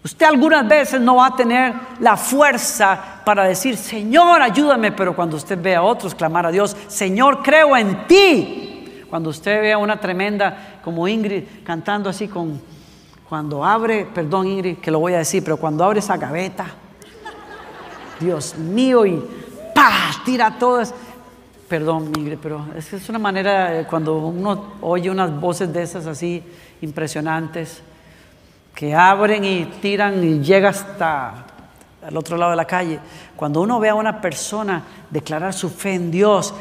Usted 0.04 0.26
algunas 0.26 0.68
veces 0.68 1.00
no 1.00 1.18
va 1.18 1.28
a 1.28 1.36
tener 1.36 1.74
la 2.00 2.18
fuerza 2.18 3.22
para 3.24 3.44
decir, 3.44 3.78
Señor, 3.78 4.42
ayúdame, 4.42 4.92
pero 4.92 5.16
cuando 5.16 5.38
usted 5.38 5.62
ve 5.62 5.76
a 5.76 5.84
otros 5.84 6.16
clamar 6.16 6.48
a 6.48 6.52
Dios, 6.52 6.76
Señor, 6.88 7.44
creo 7.44 7.78
en 7.78 8.08
ti. 8.08 9.06
Cuando 9.10 9.30
usted 9.30 9.62
ve 9.62 9.74
a 9.74 9.78
una 9.78 10.00
tremenda 10.00 10.80
como 10.84 11.08
Ingrid 11.08 11.44
cantando 11.64 12.10
así 12.10 12.28
con, 12.28 12.60
cuando 13.30 13.64
abre, 13.64 14.08
perdón 14.12 14.48
Ingrid, 14.48 14.78
que 14.78 14.90
lo 14.90 15.00
voy 15.00 15.14
a 15.14 15.20
decir, 15.20 15.44
pero 15.44 15.58
cuando 15.58 15.84
abre 15.84 16.00
esa 16.00 16.18
gaveta, 16.18 16.66
Dios 18.20 18.58
mío, 18.58 19.06
y 19.06 19.24
¡pa! 19.76 19.92
tira 20.26 20.58
todo. 20.58 20.82
Perdón 21.68 22.12
Ingrid, 22.18 22.40
pero 22.42 22.66
es, 22.76 22.92
es 22.92 23.08
una 23.08 23.20
manera, 23.20 23.86
cuando 23.88 24.18
uno 24.18 24.74
oye 24.82 25.12
unas 25.12 25.40
voces 25.40 25.72
de 25.72 25.84
esas 25.84 26.08
así 26.08 26.44
impresionantes, 26.82 27.84
que 28.74 28.96
abren 28.96 29.44
y 29.44 29.66
tiran 29.82 30.24
y 30.24 30.40
llega 30.40 30.70
hasta 30.70 31.46
el 32.08 32.18
otro 32.18 32.38
lado 32.38 32.52
de 32.52 32.58
la 32.58 32.66
calle. 32.66 33.00
Cuando 33.36 33.62
uno 33.62 33.80
ve 33.80 33.90
a 33.90 33.96
una 33.96 34.22
persona 34.22 34.84
declarar 35.10 35.54
su 35.54 35.70
fe 35.70 35.94
en 35.96 36.12
Dios, 36.12 36.54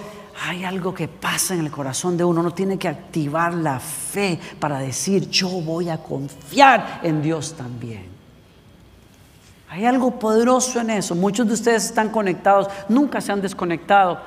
hay 0.47 0.65
algo 0.65 0.95
que 0.95 1.09
pasa 1.09 1.55
en 1.55 1.61
el 1.61 1.71
corazón 1.71 2.17
de 2.17 2.25
uno. 2.25 2.41
Uno 2.41 2.53
tiene 2.53 2.79
que 2.79 2.89
activar 2.89 3.55
la 3.55 3.79
fe 3.79 4.39
para 4.59 4.79
decir, 4.79 5.29
yo 5.29 5.49
voy 5.49 5.91
a 5.91 5.99
confiar 5.99 7.01
en 7.03 7.23
Dios 7.23 7.55
también. 7.55 8.09
Hay 9.69 9.87
algo 9.87 10.19
poderoso 10.19 10.81
en 10.81 10.91
eso. 10.91 11.15
Muchos 11.15 11.47
de 11.47 11.55
ustedes 11.55 11.85
están 11.85 12.09
conectados, 12.09 12.69
nunca 12.89 13.21
se 13.21 13.31
han 13.33 13.41
desconectado 13.41 14.19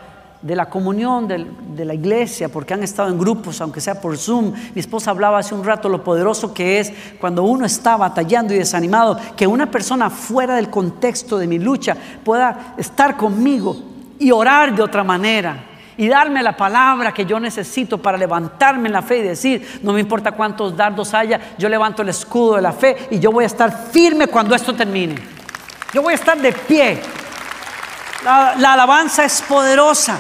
de 0.44 0.58
la 0.58 0.70
comunión 0.70 1.26
de, 1.26 1.86
la 1.86 1.94
iglesia, 1.94 2.50
porque 2.50 2.74
han 2.74 2.84
estado 2.84 3.10
en 3.10 3.18
grupos, 3.18 3.62
aunque 3.62 3.80
sea 3.80 4.00
por 4.00 4.18
Zoom. 4.18 4.54
Mi 4.76 4.82
esposa 4.82 5.12
hablaba 5.12 5.40
hace 5.40 5.56
un 5.56 5.64
rato 5.64 5.88
lo 5.88 6.04
poderoso 6.04 6.54
que 6.54 6.80
es 6.80 6.94
cuando 7.20 7.44
uno 7.44 7.66
está 7.66 7.96
batallando 7.96 8.54
y 8.54 8.58
desanimado, 8.58 9.18
que 9.38 9.48
una 9.48 9.72
persona 9.72 10.10
fuera 10.10 10.56
del 10.56 10.70
contexto 10.70 11.38
de 11.38 11.48
mi 11.48 11.60
lucha 11.60 11.96
pueda 12.24 12.76
estar 12.78 13.16
conmigo 13.16 13.78
y 14.20 14.32
orar 14.32 14.76
de 14.76 14.84
otra 14.84 15.04
manera 15.04 15.64
y 15.96 16.10
darme 16.10 16.44
la 16.44 16.58
palabra 16.58 17.14
que 17.14 17.26
yo 17.26 17.40
necesito 17.40 17.98
para 17.98 18.18
levantarme 18.18 18.90
en 18.90 18.94
la 18.94 19.02
fe 19.02 19.20
y 19.20 19.24
decir, 19.24 19.80
no 19.82 19.94
me 19.94 20.02
importa 20.02 20.34
cuántos 20.34 20.76
dardos 20.76 21.14
haya, 21.14 21.40
yo 21.58 21.70
levanto 21.70 22.02
el 22.02 22.10
escudo 22.10 22.56
de 22.58 22.64
la 22.64 22.74
fe 22.74 23.08
y 23.12 23.20
yo 23.20 23.32
voy 23.32 23.46
a 23.46 23.48
estar 23.48 23.90
firme 23.92 24.28
cuando 24.28 24.56
esto 24.56 24.74
termine. 24.76 25.16
Yo 25.94 26.02
voy 26.02 26.14
a 26.14 26.16
estar 26.16 26.38
de 26.38 26.52
pie. 26.52 27.00
la 28.26 28.74
alabanza 28.74 29.24
es 29.24 29.42
poderosa. 29.42 30.20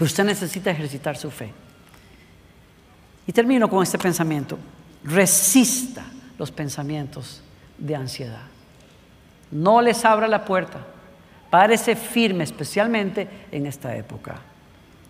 Pero 0.00 0.06
usted 0.06 0.24
necesita 0.24 0.70
ejercitar 0.70 1.14
su 1.18 1.30
fe. 1.30 1.52
Y 3.26 3.32
termino 3.34 3.68
con 3.68 3.82
este 3.82 3.98
pensamiento. 3.98 4.56
Resista 5.04 6.06
los 6.38 6.50
pensamientos 6.50 7.42
de 7.76 7.96
ansiedad. 7.96 8.46
No 9.50 9.82
les 9.82 10.02
abra 10.06 10.26
la 10.26 10.42
puerta. 10.42 10.78
Párese 11.50 11.96
firme, 11.96 12.44
especialmente 12.44 13.28
en 13.52 13.66
esta 13.66 13.94
época. 13.94 14.36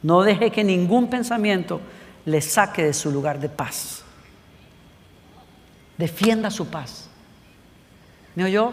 No 0.02 0.22
deje 0.22 0.50
que 0.50 0.64
ningún 0.64 1.08
pensamiento 1.08 1.80
le 2.24 2.40
saque 2.40 2.82
de 2.82 2.92
su 2.92 3.12
lugar 3.12 3.38
de 3.38 3.48
paz. 3.48 4.02
Defienda 5.98 6.50
su 6.50 6.66
paz. 6.66 7.08
¿Me 8.34 8.42
oyó? 8.42 8.72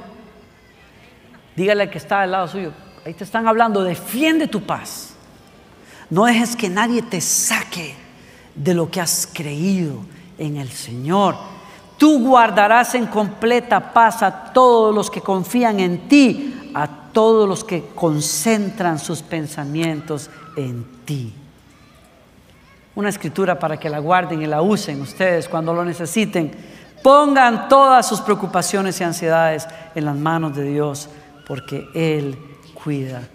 Dígale 1.55 1.83
al 1.83 1.91
que 1.91 1.99
está 1.99 2.21
al 2.21 2.31
lado 2.31 2.47
suyo. 2.47 2.73
Ahí 3.05 3.13
te 3.13 3.23
están 3.23 3.47
hablando, 3.47 3.83
defiende 3.83 4.47
tu 4.47 4.65
paz. 4.65 5.13
No 6.09 6.25
dejes 6.25 6.55
que 6.55 6.69
nadie 6.69 7.01
te 7.01 7.19
saque 7.21 7.93
de 8.55 8.73
lo 8.73 8.89
que 8.89 9.01
has 9.01 9.27
creído 9.31 9.95
en 10.37 10.57
el 10.57 10.69
Señor. 10.69 11.35
Tú 11.97 12.19
guardarás 12.27 12.95
en 12.95 13.07
completa 13.07 13.93
paz 13.93 14.21
a 14.21 14.53
todos 14.53 14.93
los 14.93 15.09
que 15.09 15.21
confían 15.21 15.79
en 15.79 16.07
ti, 16.07 16.71
a 16.73 16.87
todos 17.11 17.47
los 17.47 17.63
que 17.63 17.87
concentran 17.95 18.99
sus 18.99 19.21
pensamientos 19.21 20.29
en 20.55 20.85
ti. 21.05 21.33
Una 22.95 23.09
escritura 23.09 23.59
para 23.59 23.77
que 23.77 23.89
la 23.89 23.99
guarden 23.99 24.41
y 24.41 24.47
la 24.47 24.61
usen 24.61 25.01
ustedes 25.01 25.47
cuando 25.47 25.73
lo 25.73 25.83
necesiten. 25.83 26.51
Pongan 27.03 27.67
todas 27.67 28.07
sus 28.07 28.21
preocupaciones 28.21 28.99
y 28.99 29.03
ansiedades 29.03 29.67
en 29.93 30.05
las 30.05 30.15
manos 30.15 30.55
de 30.55 30.63
Dios, 30.63 31.09
porque 31.47 31.87
Él 31.93 32.37
cuida 32.73 33.27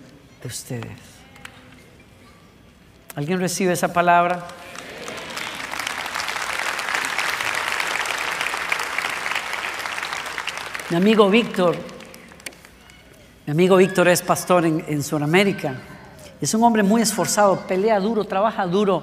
de 0.43 0.49
ustedes. 0.49 1.12
¿Alguien 3.15 3.41
recibe 3.41 3.75
esa 3.75 3.93
palabra? 3.93 4.43
Mi 10.89 10.97
amigo 10.97 11.29
Víctor, 11.29 11.77
mi 13.45 13.51
amigo 13.51 13.77
Víctor 13.77 14.09
es 14.09 14.23
pastor 14.23 14.65
en, 14.65 14.83
en 14.89 15.03
Sudamérica. 15.03 15.75
Es 16.41 16.55
un 16.55 16.65
hombre 16.65 16.83
muy 16.83 17.03
esforzado, 17.03 17.67
pelea 17.67 18.01
duro, 18.01 18.25
trabaja 18.25 18.67
duro. 18.67 19.03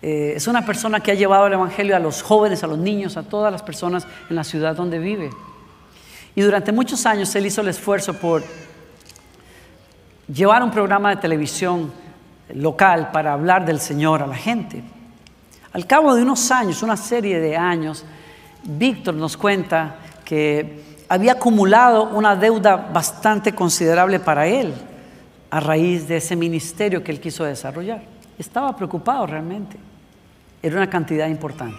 Eh, 0.00 0.34
es 0.36 0.46
una 0.46 0.64
persona 0.64 1.00
que 1.00 1.10
ha 1.10 1.14
llevado 1.14 1.48
el 1.48 1.54
Evangelio 1.54 1.96
a 1.96 1.98
los 1.98 2.22
jóvenes, 2.22 2.62
a 2.62 2.68
los 2.68 2.78
niños, 2.78 3.16
a 3.16 3.24
todas 3.24 3.50
las 3.50 3.62
personas 3.62 4.06
en 4.30 4.36
la 4.36 4.44
ciudad 4.44 4.76
donde 4.76 5.00
vive. 5.00 5.30
Y 6.36 6.42
durante 6.42 6.70
muchos 6.70 7.06
años 7.06 7.34
él 7.34 7.46
hizo 7.46 7.60
el 7.60 7.68
esfuerzo 7.68 8.14
por 8.14 8.44
llevar 10.32 10.62
un 10.62 10.70
programa 10.70 11.10
de 11.10 11.16
televisión 11.16 12.01
local 12.54 13.10
para 13.12 13.32
hablar 13.32 13.64
del 13.64 13.80
Señor 13.80 14.22
a 14.22 14.26
la 14.26 14.36
gente. 14.36 14.82
Al 15.72 15.86
cabo 15.86 16.14
de 16.14 16.22
unos 16.22 16.50
años, 16.50 16.82
una 16.82 16.96
serie 16.96 17.40
de 17.40 17.56
años, 17.56 18.04
Víctor 18.64 19.14
nos 19.14 19.36
cuenta 19.36 19.96
que 20.24 20.82
había 21.08 21.32
acumulado 21.32 22.04
una 22.04 22.36
deuda 22.36 22.76
bastante 22.76 23.54
considerable 23.54 24.20
para 24.20 24.46
él 24.46 24.72
a 25.50 25.60
raíz 25.60 26.08
de 26.08 26.16
ese 26.16 26.36
ministerio 26.36 27.02
que 27.02 27.12
él 27.12 27.20
quiso 27.20 27.44
desarrollar. 27.44 28.02
Estaba 28.38 28.74
preocupado 28.74 29.26
realmente. 29.26 29.76
Era 30.62 30.76
una 30.76 30.88
cantidad 30.88 31.26
importante. 31.28 31.78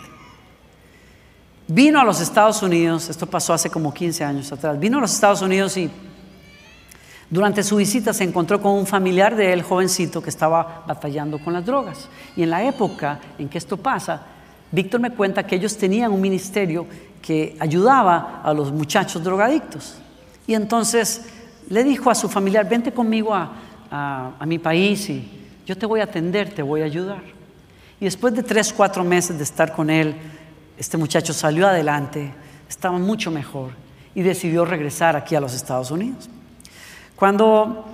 Vino 1.67 1.99
a 1.99 2.03
los 2.03 2.19
Estados 2.19 2.61
Unidos, 2.61 3.09
esto 3.09 3.25
pasó 3.25 3.53
hace 3.53 3.69
como 3.69 3.93
15 3.93 4.23
años 4.23 4.51
atrás, 4.51 4.77
vino 4.77 4.97
a 4.97 5.01
los 5.01 5.13
Estados 5.13 5.41
Unidos 5.41 5.77
y 5.77 5.89
durante 7.33 7.63
su 7.63 7.77
visita 7.77 8.13
se 8.13 8.23
encontró 8.23 8.61
con 8.61 8.73
un 8.73 8.85
familiar 8.85 9.35
de 9.35 9.51
él, 9.51 9.63
jovencito, 9.63 10.21
que 10.21 10.29
estaba 10.29 10.83
batallando 10.85 11.39
con 11.39 11.51
las 11.51 11.65
drogas. 11.65 12.07
Y 12.35 12.43
en 12.43 12.51
la 12.51 12.63
época 12.63 13.19
en 13.39 13.49
que 13.49 13.57
esto 13.57 13.75
pasa, 13.75 14.21
Víctor 14.71 15.01
me 15.01 15.09
cuenta 15.09 15.41
que 15.41 15.55
ellos 15.55 15.75
tenían 15.75 16.11
un 16.11 16.21
ministerio 16.21 16.85
que 17.23 17.57
ayudaba 17.59 18.41
a 18.43 18.53
los 18.53 18.71
muchachos 18.71 19.23
drogadictos. 19.23 19.95
Y 20.45 20.53
entonces 20.53 21.25
le 21.71 21.83
dijo 21.83 22.11
a 22.11 22.13
su 22.13 22.29
familiar, 22.29 22.69
vente 22.69 22.91
conmigo 22.91 23.33
a, 23.33 23.51
mi 24.45 24.59
país 24.59 25.09
y 25.09 25.27
yo 25.65 25.75
te 25.75 25.87
voy 25.87 26.01
a 26.01 26.03
atender, 26.03 26.53
te 26.53 26.61
voy 26.61 26.81
a 26.81 26.85
ayudar. 26.85 27.23
Y 27.99 28.05
después 28.05 28.35
de 28.35 28.43
tres, 28.43 28.71
cuatro 28.71 29.03
meses 29.03 29.39
de 29.39 29.43
estar 29.43 29.73
con 29.73 29.89
él, 29.89 30.15
este 30.77 30.97
muchacho 30.97 31.33
salió 31.33 31.67
adelante, 31.67 32.31
estaba 32.69 32.99
mucho 32.99 33.31
mejor 33.31 33.71
y 34.13 34.21
decidió 34.21 34.65
regresar 34.65 35.15
aquí 35.15 35.33
a 35.33 35.41
los 35.41 35.55
Estados 35.55 35.89
Unidos. 35.89 36.29
Cuando 37.15 37.85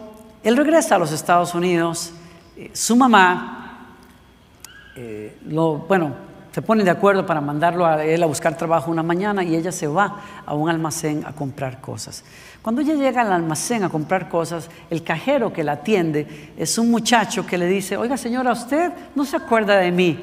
él 0.44 0.58
regresa 0.58 0.96
a 0.96 0.98
los 0.98 1.12
Estados 1.12 1.54
Unidos, 1.54 2.14
eh, 2.58 2.72
su 2.74 2.96
mamá, 2.96 3.96
eh, 4.96 5.38
bueno, 5.88 6.14
se 6.52 6.62
pone 6.62 6.84
de 6.84 6.90
acuerdo 6.90 7.26
para 7.26 7.42
mandarlo 7.42 7.86
a 7.86 8.04
él 8.04 8.24
a 8.24 8.26
buscar 8.26 8.58
trabajo 8.58 8.90
una 8.90 9.04
mañana 9.04 9.44
y 9.44 9.56
ella 9.56 9.72
se 9.72 9.88
va 9.88 10.22
a 10.46 10.54
un 10.56 10.70
almacén 10.70 11.24
a 11.26 11.34
comprar 11.34 11.80
cosas. 11.80 12.24
Cuando 12.62 12.82
ella 12.82 12.96
llega 12.96 13.22
al 13.22 13.32
almacén 13.32 13.84
a 13.84 13.90
comprar 13.90 14.30
cosas, 14.30 14.70
el 14.90 15.04
cajero 15.04 15.54
que 15.54 15.64
la 15.64 15.74
atiende 15.74 16.54
es 16.58 16.78
un 16.78 16.90
muchacho 16.90 17.46
que 17.46 17.58
le 17.58 17.68
dice, 17.68 17.98
oiga 17.98 18.18
señora, 18.18 18.52
¿usted 18.52 18.92
no 19.16 19.26
se 19.26 19.38
acuerda 19.38 19.78
de 19.78 19.92
mí? 19.92 20.20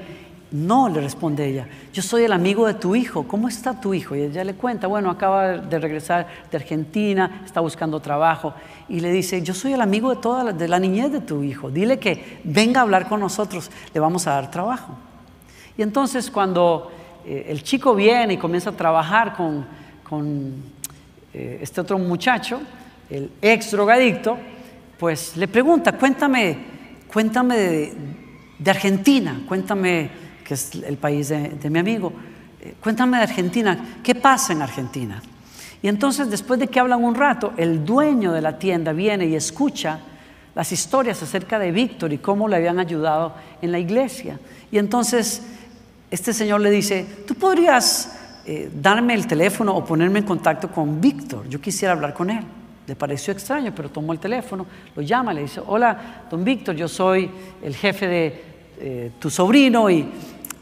No, 0.57 0.89
le 0.89 1.03
responde 1.03 1.47
ella, 1.47 1.69
yo 1.93 2.01
soy 2.01 2.25
el 2.25 2.33
amigo 2.33 2.67
de 2.67 2.73
tu 2.73 2.97
hijo, 2.97 3.29
¿cómo 3.29 3.47
está 3.47 3.79
tu 3.79 3.93
hijo? 3.93 4.17
Y 4.17 4.23
ella 4.23 4.43
le 4.43 4.55
cuenta, 4.55 4.87
bueno, 4.87 5.11
acaba 5.11 5.59
de 5.59 5.79
regresar 5.79 6.27
de 6.51 6.57
Argentina, 6.57 7.43
está 7.45 7.61
buscando 7.61 8.01
trabajo. 8.01 8.55
Y 8.89 9.01
le 9.01 9.13
dice, 9.13 9.43
yo 9.43 9.53
soy 9.53 9.75
el 9.75 9.83
amigo 9.83 10.15
de 10.15 10.23
toda 10.23 10.45
la, 10.45 10.79
niñez 10.79 11.13
de 11.13 11.21
tu 11.21 11.43
hijo, 11.43 11.71
dile 11.71 11.99
que 11.99 12.41
venga 12.45 12.81
a 12.81 12.85
hablar 12.85 13.07
con 13.07 13.21
nosotros, 13.21 13.71
le 13.93 14.01
vamos 14.01 14.27
a 14.27 14.31
dar 14.31 14.51
trabajo. 14.51 14.95
Y 15.77 15.83
entonces 15.83 16.31
cuando 16.31 16.91
eh, 17.27 17.49
el 17.51 17.63
chico 17.63 17.95
viene 17.95 18.35
y 18.35 18.37
comienza 18.39 18.71
a 18.71 18.73
trabajar 18.73 19.37
con, 19.37 19.67
eh, 21.35 21.59
este 21.61 21.83
otro 21.83 21.99
muchacho, 21.99 22.61
el 23.11 23.31
ex 23.43 23.73
drogadicto, 23.73 24.39
pues 24.99 25.37
le 25.37 25.49
pregunta, 25.49 25.93
cuéntame, 25.93 26.57
cuéntame 27.13 27.57
de, 28.59 28.71
Argentina, 28.71 29.43
cuéntame, 29.47 30.25
que 30.47 30.55
es 30.55 30.77
el 30.77 30.97
país 30.97 31.29
de, 31.29 31.71
mi 31.71 31.81
amigo, 31.81 32.13
eh, 32.61 32.75
cuéntame 32.81 33.17
de 33.17 33.25
Argentina, 33.25 33.99
¿qué 34.01 34.15
pasa 34.15 34.53
en 34.53 34.63
Argentina? 34.63 35.21
Y 35.83 35.89
entonces 35.89 36.31
después 36.31 36.61
de 36.61 36.69
que 36.69 36.79
hablan 36.79 37.03
un 37.03 37.17
rato, 37.17 37.53
el 37.57 37.85
dueño 37.85 38.33
de 38.33 38.41
la 38.41 38.57
tienda 38.57 38.93
viene 38.93 39.27
y 39.27 39.35
escucha 39.35 39.99
las 40.55 40.71
historias 40.71 41.21
acerca 41.21 41.59
de 41.59 41.73
Víctor 41.73 42.13
y 42.13 42.19
cómo 42.19 42.47
le 42.47 42.57
habían 42.57 42.79
ayudado 42.79 43.35
en 43.61 43.73
la 43.73 43.81
iglesia. 43.81 44.39
Y 44.71 44.79
entonces 44.79 45.43
este 46.13 46.33
señor 46.33 46.61
le 46.61 46.71
dice, 46.71 47.05
tú 47.27 47.35
podrías 47.35 48.17
eh, 48.47 48.71
darme 48.81 49.15
el 49.15 49.27
teléfono 49.27 49.75
o 49.75 49.85
ponerme 49.85 50.21
en 50.21 50.27
contacto 50.27 50.71
con 50.71 51.01
Víctor, 51.01 51.49
yo 51.49 51.61
quisiera 51.61 51.93
hablar 51.93 52.15
con 52.15 52.31
él. 52.31 52.45
Le 52.87 52.95
pareció 52.95 53.33
extraño, 53.33 53.73
pero 53.75 53.91
tomó 53.91 54.13
el 54.13 54.21
teléfono, 54.21 54.65
lo 54.95 55.03
llama, 55.03 55.35
le 55.35 55.43
dice, 55.43 55.61
hola, 55.67 56.25
don 56.31 56.45
Víctor, 56.45 56.77
yo 56.77 56.87
soy 56.87 57.29
el 57.61 57.75
jefe 57.75 58.07
de 58.07 58.45
eh, 58.79 59.11
tu 59.19 59.31
sobrino 59.31 59.89
y 59.89 60.07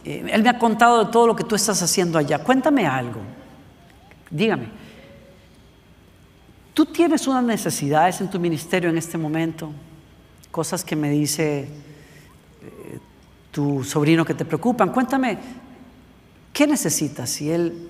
eh, 0.05 0.27
él 0.31 0.43
me 0.43 0.49
ha 0.49 0.59
contado 0.59 1.05
de 1.05 1.11
todo 1.11 1.27
lo 1.27 1.37
que 1.37 1.45
tú 1.45 1.55
estás 1.55 1.83
haciendo 1.83 2.19
allá. 2.19 2.39
Cuéntame 2.39 2.87
algo, 2.87 3.21
dígame. 4.31 4.69
¿Tú 6.73 6.87
tienes 6.87 7.27
unas 7.27 7.45
necesidades 7.45 8.21
en 8.21 8.29
tu 8.29 8.41
ministerio 8.41 8.91
en 8.91 8.99
este 8.99 9.17
momento? 9.17 9.71
Cosas 10.51 10.85
que 10.85 10.97
me 10.97 11.11
dice 11.11 11.69
tu 13.55 13.85
sobrino 13.85 14.25
que 14.25 14.35
te 14.35 14.45
preocupan. 14.45 14.91
Cuéntame, 14.91 15.39
¿qué 16.53 16.67
necesitas? 16.67 17.41
Y 17.41 17.53
él, 17.53 17.89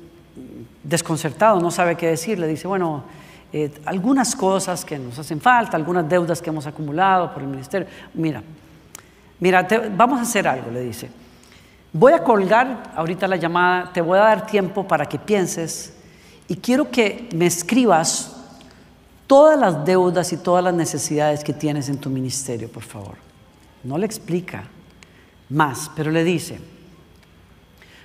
desconcertado, 0.83 1.59
no 1.59 1.70
sabe 1.70 1.96
qué 1.96 2.09
decir, 2.09 2.38
le 2.38 2.46
dice, 2.46 2.68
bueno, 2.68 3.05
eh, 3.50 3.72
algunas 3.87 4.37
cosas 4.37 4.85
que 4.85 4.98
nos 4.98 5.18
hacen 5.18 5.40
falta, 5.40 5.79
algunas 5.79 6.07
deudas 6.07 6.42
que 6.42 6.50
hemos 6.50 6.66
acumulado 6.66 7.33
por 7.33 7.42
el 7.42 7.48
ministerio. 7.48 7.88
Mira, 8.12 8.42
mira, 9.40 9.66
vamos 9.96 10.18
a 10.18 10.22
hacer 10.22 10.46
algo, 10.46 10.70
le 10.70 10.81
dice. 10.83 11.09
Voy 11.96 12.12
a 12.12 12.24
colgar 12.24 12.92
ahorita 12.96 13.28
la 13.28 13.37
llamada, 13.37 13.92
te 13.92 14.00
voy 14.00 14.18
a 14.18 14.22
dar 14.22 14.46
tiempo 14.46 14.85
para 14.87 15.07
que 15.07 15.16
pienses 15.16 15.94
y 16.48 16.57
quiero 16.57 16.90
que 16.90 17.28
me 17.33 17.46
escribas 17.46 18.35
todas 19.28 19.57
las 19.57 19.85
deudas 19.85 20.33
y 20.33 20.38
todas 20.38 20.64
las 20.64 20.74
necesidades 20.74 21.44
que 21.44 21.52
tienes 21.52 21.88
en 21.88 21.98
tu 21.98 22.11
ministerio, 22.11 22.68
por 22.68 22.83
favor. 22.83 23.14
No 23.85 23.96
le 23.96 24.07
explica, 24.07 24.64
más, 25.50 25.88
pero 25.94 26.11
le 26.11 26.24
dice, 26.24 26.59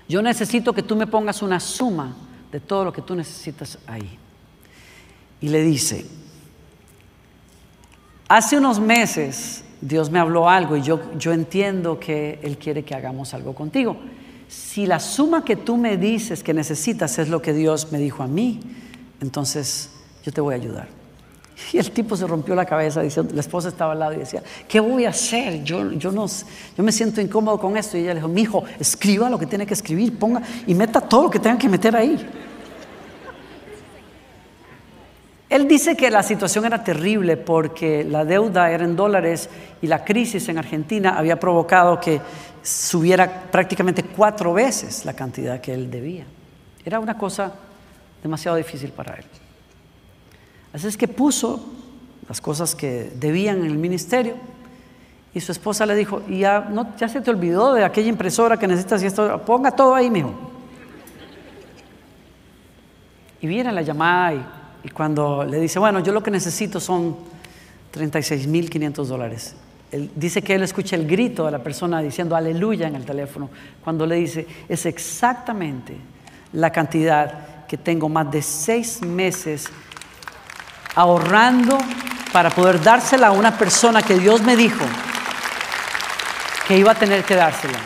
yo 0.08 0.22
necesito 0.22 0.72
que 0.72 0.84
tú 0.84 0.96
me 0.96 1.08
pongas 1.08 1.42
una 1.42 1.60
suma 1.60 2.16
de 2.52 2.60
todo 2.60 2.86
lo 2.86 2.94
que 2.94 3.02
tú 3.02 3.16
necesitas 3.16 3.80
ahí. 3.88 4.20
Y 5.42 5.50
le 5.50 5.64
dice, 5.64 6.06
hace 8.28 8.56
unos 8.56 8.80
meses 8.80 9.64
Dios 9.82 10.10
me 10.10 10.20
habló 10.20 10.50
algo 10.50 10.76
y 10.76 10.82
yo, 10.82 11.00
yo 11.18 11.32
entiendo 11.32 12.00
que 12.00 12.40
Él 12.44 12.58
quiere 12.58 12.84
que 12.84 12.96
hagamos 12.96 13.34
algo 13.34 13.56
contigo. 13.56 13.98
Si 14.48 14.86
la 14.86 15.00
suma 15.00 15.46
que 15.46 15.56
tú 15.56 15.78
me 15.78 15.98
dices 15.98 16.44
que 16.44 16.54
necesitas 16.54 17.20
es 17.20 17.30
lo 17.30 17.42
que 17.42 17.54
Dios 17.54 17.92
me 17.92 18.00
dijo 18.00 18.24
a 18.24 18.28
mí, 18.28 18.60
entonces 19.22 19.92
yo 20.26 20.32
te 20.32 20.42
voy 20.42 20.54
a 20.54 20.58
ayudar. 20.58 21.00
Y 21.74 21.78
el 21.78 21.92
tipo 21.92 22.16
se 22.16 22.26
rompió 22.26 22.56
la 22.56 22.66
cabeza, 22.66 23.02
diciendo, 23.02 23.34
la 23.34 23.42
esposa 23.42 23.68
estaba 23.68 23.92
al 23.92 24.00
lado 24.00 24.14
y 24.14 24.18
decía, 24.18 24.42
¿qué 24.68 24.80
voy 24.80 25.06
a 25.06 25.10
hacer? 25.10 25.64
Yo, 25.64 25.92
yo, 25.92 26.12
no, 26.12 26.26
yo 26.26 26.84
me 26.84 26.92
siento 26.92 27.22
incómodo 27.22 27.60
con 27.60 27.78
esto. 27.78 27.98
Y 27.98 28.02
ella 28.02 28.14
le 28.14 28.20
dijo, 28.22 28.28
mi 28.28 28.42
hijo, 28.42 28.64
escriba 28.80 29.30
lo 29.30 29.38
que 29.38 29.46
tiene 29.46 29.66
que 29.66 29.74
escribir, 29.74 30.18
ponga 30.18 30.42
y 30.66 30.74
meta 30.74 31.02
todo 31.02 31.24
lo 31.24 31.30
que 31.30 31.40
tenga 31.40 31.58
que 31.58 31.70
meter 31.70 31.96
ahí. 31.96 32.18
Él 35.50 35.68
dice 35.68 35.98
que 35.98 36.12
la 36.12 36.22
situación 36.22 36.66
era 36.66 36.84
terrible 36.84 37.36
porque 37.36 38.04
la 38.04 38.24
deuda 38.24 38.70
era 38.70 38.86
en 38.86 38.96
dólares 38.96 39.50
y 39.82 39.88
la 39.88 40.06
crisis 40.06 40.48
en 40.48 40.60
Argentina 40.60 41.18
había 41.18 41.40
provocado 41.40 42.00
que 42.00 42.22
subiera 42.62 43.46
prácticamente 43.52 44.04
cuatro 44.04 44.54
veces 44.54 45.06
la 45.06 45.14
cantidad 45.14 45.60
que 45.60 45.74
él 45.74 45.90
debía. 45.90 46.26
Era 46.86 47.00
una 47.00 47.18
cosa 47.18 47.52
demasiado 48.22 48.58
difícil 48.58 48.92
para 48.92 49.16
él. 49.16 49.26
Así 50.72 50.88
es 50.88 50.96
que 50.96 51.08
puso 51.08 51.74
las 52.28 52.40
cosas 52.40 52.76
que 52.76 53.12
debían 53.16 53.62
en 53.62 53.66
el 53.66 53.78
ministerio 53.78 54.36
y 55.34 55.40
su 55.40 55.52
esposa 55.52 55.84
le 55.88 55.96
dijo, 55.96 56.22
ya, 56.28 56.60
no, 56.70 56.96
ya 56.96 57.10
se 57.10 57.22
te 57.22 57.32
olvidó 57.32 57.74
de 57.74 57.84
aquella 57.84 58.10
impresora 58.10 58.58
que 58.58 58.68
necesitas 58.68 59.02
y 59.02 59.08
esto, 59.08 59.42
ponga 59.42 59.72
todo 59.72 59.96
ahí, 59.96 60.12
mijo. 60.12 60.32
Y 63.42 63.48
viene 63.48 63.72
la 63.72 63.82
llamada 63.82 64.34
y, 64.36 64.46
y 64.84 64.90
cuando 64.90 65.44
le 65.44 65.60
dice, 65.60 65.80
bueno, 65.80 66.00
yo 66.00 66.12
lo 66.12 66.24
que 66.24 66.32
necesito 66.32 66.80
son 66.80 67.18
36.500 67.94 69.06
dólares. 69.06 69.56
Él 69.92 70.12
dice 70.16 70.42
que 70.42 70.56
él 70.56 70.64
escucha 70.64 70.96
el 70.96 71.08
grito 71.08 71.46
de 71.46 71.52
la 71.52 71.60
persona 71.60 72.02
diciendo 72.02 72.36
aleluya 72.36 72.88
en 72.88 72.96
el 72.96 73.06
teléfono, 73.06 73.50
cuando 73.84 74.06
le 74.06 74.16
dice, 74.16 74.48
es 74.68 74.86
exactamente 74.86 75.98
la 76.54 76.72
cantidad 76.72 77.66
que 77.68 77.78
tengo 77.78 78.08
más 78.08 78.32
de 78.32 78.42
seis 78.42 79.02
meses 79.02 79.68
ahorrando 80.96 81.78
para 82.32 82.50
poder 82.52 82.82
dársela 82.82 83.28
a 83.28 83.32
una 83.32 83.58
persona 83.58 84.02
que 84.02 84.18
Dios 84.18 84.42
me 84.42 84.56
dijo 84.56 84.86
que 86.68 86.78
iba 86.78 86.92
a 86.92 86.96
tener 86.96 87.24
que 87.24 87.36
dársela. 87.36 87.80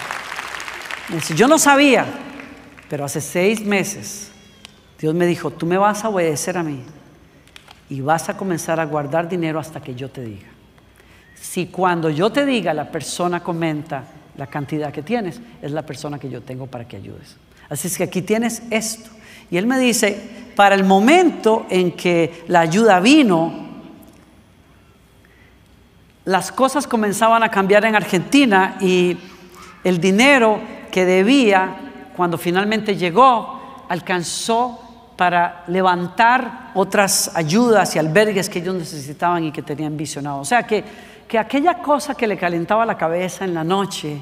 yo 1.36 1.48
no 1.48 1.58
sabía, 1.58 2.06
pero 2.90 3.06
hace 3.06 3.22
seis 3.22 3.62
meses 3.62 4.33
Dios 5.04 5.14
me 5.14 5.26
dijo, 5.26 5.52
tú 5.52 5.66
me 5.66 5.78
vas 5.78 6.06
a 6.06 6.08
obedecer 6.08 6.58
a 6.58 6.64
mí 6.64 6.80
y 7.90 8.00
vas 8.00 8.30
a 8.30 8.38
comenzar 8.38 8.80
a 8.80 8.86
guardar 8.86 9.28
dinero 9.28 9.60
hasta 9.60 9.82
que 9.82 9.96
yo 9.96 10.10
te 10.10 10.24
diga. 10.24 10.48
Si 11.36 11.66
cuando 11.66 12.10
yo 12.10 12.32
te 12.32 12.46
diga 12.46 12.74
la 12.74 12.90
persona 12.90 13.44
comenta 13.44 14.06
la 14.38 14.48
cantidad 14.48 14.94
que 14.94 15.02
tienes, 15.02 15.42
es 15.62 15.74
la 15.74 15.82
persona 15.82 16.18
que 16.18 16.30
yo 16.30 16.42
tengo 16.42 16.68
para 16.68 16.88
que 16.88 16.96
ayudes. 16.96 17.36
Así 17.70 17.90
es 17.90 17.98
que 17.98 18.06
aquí 18.06 18.22
tienes 18.22 18.64
esto. 18.70 19.10
Y 19.52 19.58
él 19.58 19.68
me 19.68 19.78
dice, 19.78 20.54
para 20.56 20.74
el 20.74 20.86
momento 20.86 21.66
en 21.70 21.92
que 21.92 22.46
la 22.48 22.62
ayuda 22.62 23.02
vino, 23.02 23.52
las 26.24 26.50
cosas 26.50 26.88
comenzaban 26.88 27.44
a 27.44 27.52
cambiar 27.52 27.84
en 27.84 27.98
Argentina 27.98 28.78
y 28.80 29.18
el 29.84 30.00
dinero 30.00 30.62
que 30.94 31.04
debía, 31.04 31.76
cuando 32.16 32.38
finalmente 32.38 32.96
llegó, 32.96 33.84
alcanzó 33.90 34.80
para 35.16 35.64
levantar 35.68 36.72
otras 36.74 37.32
ayudas 37.36 37.96
y 37.96 38.00
albergues 38.00 38.50
que 38.50 38.60
ellos 38.60 38.76
necesitaban 38.76 39.44
y 39.44 39.52
que 39.52 39.62
tenían 39.62 39.96
visionado. 39.96 40.40
O 40.40 40.46
sea 40.46 40.64
que, 40.64 40.84
que 41.28 41.38
aquella 41.38 41.76
cosa 41.76 42.16
que 42.16 42.28
le 42.28 42.38
calentaba 42.38 42.86
la 42.86 42.98
cabeza 42.98 43.46
en 43.46 43.54
la 43.54 43.64
noche, 43.64 44.22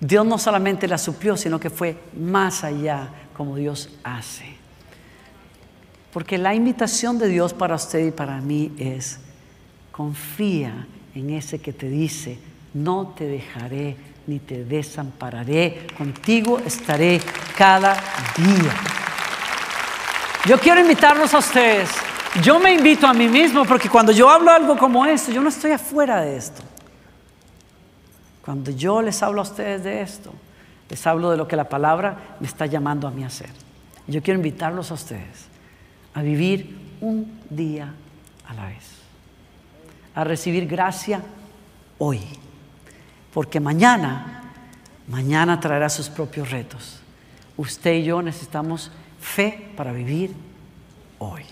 Dios 0.00 0.24
no 0.26 0.38
solamente 0.38 0.86
la 0.86 0.98
suplió, 0.98 1.36
sino 1.36 1.58
que 1.58 1.70
fue 1.70 1.98
más 2.16 2.62
allá 2.64 3.08
como 3.36 3.56
Dios 3.56 3.90
hace. 4.04 4.56
Porque 6.12 6.38
la 6.38 6.54
invitación 6.54 7.18
de 7.18 7.28
Dios 7.28 7.52
para 7.54 7.74
usted 7.74 8.06
y 8.06 8.10
para 8.10 8.40
mí 8.40 8.72
es, 8.78 9.20
confía 9.92 10.86
en 11.14 11.30
ese 11.30 11.58
que 11.60 11.72
te 11.72 11.88
dice, 11.88 12.38
no 12.74 13.14
te 13.16 13.26
dejaré 13.26 13.96
ni 14.26 14.38
te 14.38 14.64
desampararé, 14.64 15.86
contigo 15.96 16.58
estaré 16.58 17.20
cada 17.56 17.94
día. 18.36 18.97
Yo 20.48 20.58
quiero 20.58 20.80
invitarlos 20.80 21.34
a 21.34 21.38
ustedes. 21.38 21.90
Yo 22.42 22.58
me 22.58 22.72
invito 22.72 23.06
a 23.06 23.12
mí 23.12 23.28
mismo 23.28 23.66
porque 23.66 23.90
cuando 23.90 24.12
yo 24.12 24.30
hablo 24.30 24.50
algo 24.50 24.78
como 24.78 25.04
esto, 25.04 25.30
yo 25.30 25.42
no 25.42 25.50
estoy 25.50 25.72
afuera 25.72 26.22
de 26.22 26.38
esto. 26.38 26.62
Cuando 28.42 28.70
yo 28.70 29.02
les 29.02 29.22
hablo 29.22 29.40
a 29.40 29.42
ustedes 29.42 29.84
de 29.84 30.00
esto, 30.00 30.32
les 30.88 31.06
hablo 31.06 31.30
de 31.30 31.36
lo 31.36 31.46
que 31.46 31.54
la 31.54 31.68
palabra 31.68 32.36
me 32.40 32.46
está 32.46 32.64
llamando 32.64 33.06
a 33.06 33.10
mí 33.10 33.24
a 33.24 33.26
hacer. 33.26 33.50
Yo 34.06 34.22
quiero 34.22 34.38
invitarlos 34.38 34.90
a 34.90 34.94
ustedes 34.94 35.48
a 36.14 36.22
vivir 36.22 36.78
un 37.02 37.42
día 37.50 37.92
a 38.46 38.54
la 38.54 38.68
vez, 38.68 38.86
a 40.14 40.24
recibir 40.24 40.66
gracia 40.66 41.20
hoy, 41.98 42.22
porque 43.34 43.60
mañana, 43.60 44.44
mañana 45.08 45.60
traerá 45.60 45.90
sus 45.90 46.08
propios 46.08 46.50
retos. 46.50 47.00
Usted 47.58 47.96
y 47.96 48.04
yo 48.04 48.22
necesitamos 48.22 48.90
fe 49.20 49.72
para 49.76 49.92
vivir 49.92 50.34
hoy. 51.18 51.42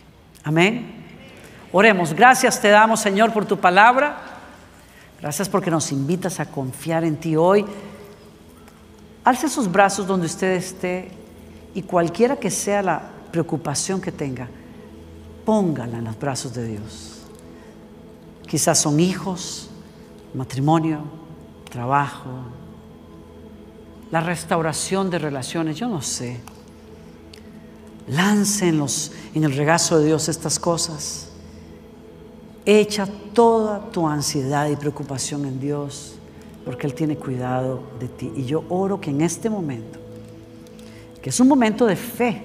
Amén. 0.45 1.05
Oremos. 1.73 2.13
Gracias 2.15 2.61
te 2.61 2.69
damos, 2.69 3.01
Señor, 3.01 3.33
por 3.33 3.45
tu 3.47 3.59
palabra. 3.59 4.17
Gracias 5.21 5.49
porque 5.49 5.71
nos 5.71 5.93
invitas 5.93 6.41
a 6.41 6.47
confiar 6.47 7.05
en 7.05 7.17
ti 7.17 7.37
hoy. 7.37 7.65
Alce 9.25 9.49
sus 9.49 9.71
brazos 9.71 10.07
donde 10.07 10.27
usted 10.27 10.53
esté 10.53 11.11
y 11.75 11.83
cualquiera 11.83 12.37
que 12.37 12.51
sea 12.51 12.83
la 12.83 13.03
preocupación 13.33 14.01
que 14.01 14.13
tenga, 14.13 14.49
póngala 15.45 15.99
en 15.99 16.05
los 16.05 16.19
brazos 16.19 16.55
de 16.55 16.67
Dios. 16.67 17.23
Quizás 18.47 18.79
son 18.79 19.01
hijos, 19.01 19.69
matrimonio, 20.33 21.01
trabajo, 21.71 22.31
la 24.11 24.21
restauración 24.21 25.11
de 25.11 25.19
relaciones, 25.19 25.77
yo 25.77 25.89
no 25.89 26.01
sé. 26.01 26.41
Láncenlos 28.09 29.13
en 29.35 29.45
el 29.45 29.55
regazo 29.55 29.99
de 29.99 30.07
Dios 30.07 30.29
estas 30.29 30.59
cosas. 30.59 31.29
Echa 32.65 33.07
toda 33.33 33.91
tu 33.91 34.07
ansiedad 34.07 34.69
y 34.69 34.77
preocupación 34.77 35.45
en 35.45 35.61
Dios, 35.61 36.17
porque 36.65 36.87
Él 36.87 36.95
tiene 36.95 37.17
cuidado 37.17 37.83
de 37.99 38.09
ti. 38.09 38.33
Y 38.37 38.45
yo 38.45 38.65
oro 38.69 39.01
que 39.01 39.11
en 39.11 39.21
este 39.23 39.51
momento, 39.51 39.99
que 41.23 41.31
es 41.31 41.41
un 41.41 41.49
momento 41.49 41.87
de 41.87 41.97
fe, 41.97 42.43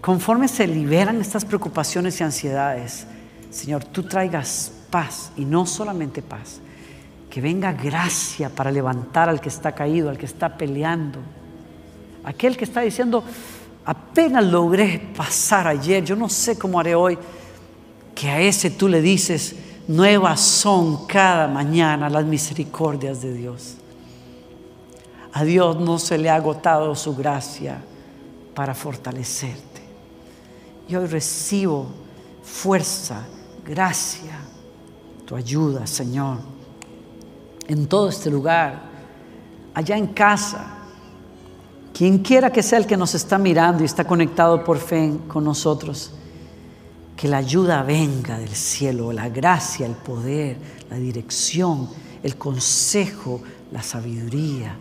conforme 0.00 0.48
se 0.48 0.66
liberan 0.66 1.20
estas 1.20 1.44
preocupaciones 1.44 2.20
y 2.20 2.24
ansiedades, 2.24 3.06
Señor, 3.50 3.84
tú 3.84 4.02
traigas 4.02 4.72
paz 4.90 5.32
y 5.36 5.44
no 5.44 5.66
solamente 5.66 6.22
paz, 6.22 6.60
que 7.30 7.40
venga 7.40 7.72
gracia 7.72 8.48
para 8.48 8.70
levantar 8.70 9.28
al 9.28 9.40
que 9.40 9.48
está 9.48 9.72
caído, 9.72 10.08
al 10.08 10.18
que 10.18 10.26
está 10.26 10.56
peleando, 10.56 11.20
aquel 12.24 12.56
que 12.56 12.64
está 12.64 12.80
diciendo, 12.82 13.24
apenas 13.86 14.44
logré 14.44 14.98
pasar 15.16 15.68
ayer, 15.68 16.04
yo 16.04 16.16
no 16.16 16.28
sé 16.28 16.58
cómo 16.58 16.80
haré 16.80 16.94
hoy 16.94 17.16
que 18.14 18.28
a 18.28 18.40
ese 18.40 18.70
tú 18.70 18.88
le 18.88 19.00
dices, 19.00 19.54
nuevas 19.86 20.40
son 20.40 21.06
cada 21.06 21.46
mañana 21.46 22.10
las 22.10 22.24
misericordias 22.24 23.22
de 23.22 23.32
Dios. 23.32 23.76
A 25.32 25.44
Dios 25.44 25.78
no 25.78 25.98
se 25.98 26.18
le 26.18 26.28
ha 26.28 26.34
agotado 26.34 26.94
su 26.96 27.14
gracia 27.14 27.80
para 28.54 28.74
fortalecerte. 28.74 29.82
Y 30.88 30.96
hoy 30.96 31.06
recibo 31.06 31.86
fuerza, 32.42 33.24
gracia, 33.64 34.40
tu 35.26 35.36
ayuda, 35.36 35.86
Señor, 35.86 36.38
en 37.68 37.86
todo 37.86 38.08
este 38.08 38.30
lugar, 38.30 38.80
allá 39.74 39.96
en 39.96 40.06
casa, 40.08 40.75
quien 41.96 42.18
quiera 42.18 42.52
que 42.52 42.62
sea 42.62 42.78
el 42.78 42.86
que 42.86 42.96
nos 42.96 43.14
está 43.14 43.38
mirando 43.38 43.82
y 43.82 43.86
está 43.86 44.04
conectado 44.04 44.62
por 44.62 44.76
fe 44.76 45.14
con 45.28 45.44
nosotros 45.44 46.12
que 47.16 47.26
la 47.26 47.38
ayuda 47.38 47.82
venga 47.82 48.38
del 48.38 48.54
cielo, 48.54 49.10
la 49.12 49.30
gracia, 49.30 49.86
el 49.86 49.94
poder, 49.94 50.58
la 50.90 50.96
dirección, 50.98 51.88
el 52.22 52.36
consejo, 52.36 53.40
la 53.72 53.82
sabiduría 53.82 54.76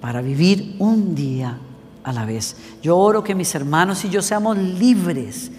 para 0.00 0.22
vivir 0.22 0.76
un 0.78 1.16
día 1.16 1.58
a 2.04 2.12
la 2.12 2.24
vez. 2.24 2.54
Yo 2.80 2.96
oro 2.96 3.24
que 3.24 3.34
mis 3.34 3.52
hermanos 3.56 4.04
y 4.04 4.10
yo 4.10 4.22
seamos 4.22 4.56
libres, 4.56 5.50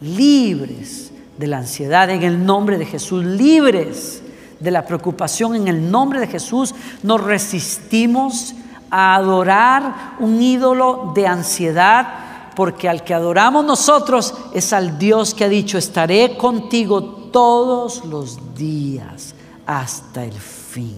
libres 0.00 1.10
de 1.36 1.48
la 1.48 1.58
ansiedad 1.58 2.08
en 2.10 2.22
el 2.22 2.46
nombre 2.46 2.78
de 2.78 2.86
Jesús, 2.86 3.24
libres 3.24 4.22
de 4.60 4.70
la 4.70 4.86
preocupación 4.86 5.56
en 5.56 5.66
el 5.66 5.90
nombre 5.90 6.20
de 6.20 6.28
Jesús. 6.28 6.76
Nos 7.02 7.20
resistimos 7.24 8.54
a 8.96 9.16
adorar 9.16 10.14
un 10.20 10.40
ídolo 10.40 11.10
de 11.16 11.26
ansiedad 11.26 12.06
porque 12.54 12.88
al 12.88 13.02
que 13.02 13.12
adoramos 13.12 13.64
nosotros 13.64 14.32
es 14.52 14.72
al 14.72 15.00
Dios 15.00 15.34
que 15.34 15.42
ha 15.42 15.48
dicho, 15.48 15.78
estaré 15.78 16.36
contigo 16.36 17.02
todos 17.02 18.04
los 18.04 18.54
días 18.54 19.34
hasta 19.66 20.22
el 20.22 20.34
fin. 20.34 20.96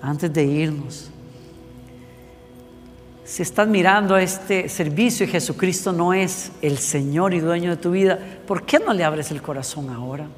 Antes 0.00 0.32
de 0.32 0.44
irnos, 0.44 1.10
si 3.24 3.42
estás 3.42 3.66
mirando 3.66 4.16
este 4.16 4.68
servicio 4.68 5.26
y 5.26 5.30
Jesucristo 5.30 5.92
no 5.92 6.14
es 6.14 6.52
el 6.62 6.78
Señor 6.78 7.34
y 7.34 7.40
dueño 7.40 7.70
de 7.70 7.76
tu 7.76 7.90
vida, 7.90 8.20
¿por 8.46 8.62
qué 8.62 8.78
no 8.78 8.94
le 8.94 9.02
abres 9.02 9.32
el 9.32 9.42
corazón 9.42 9.90
ahora? 9.90 10.28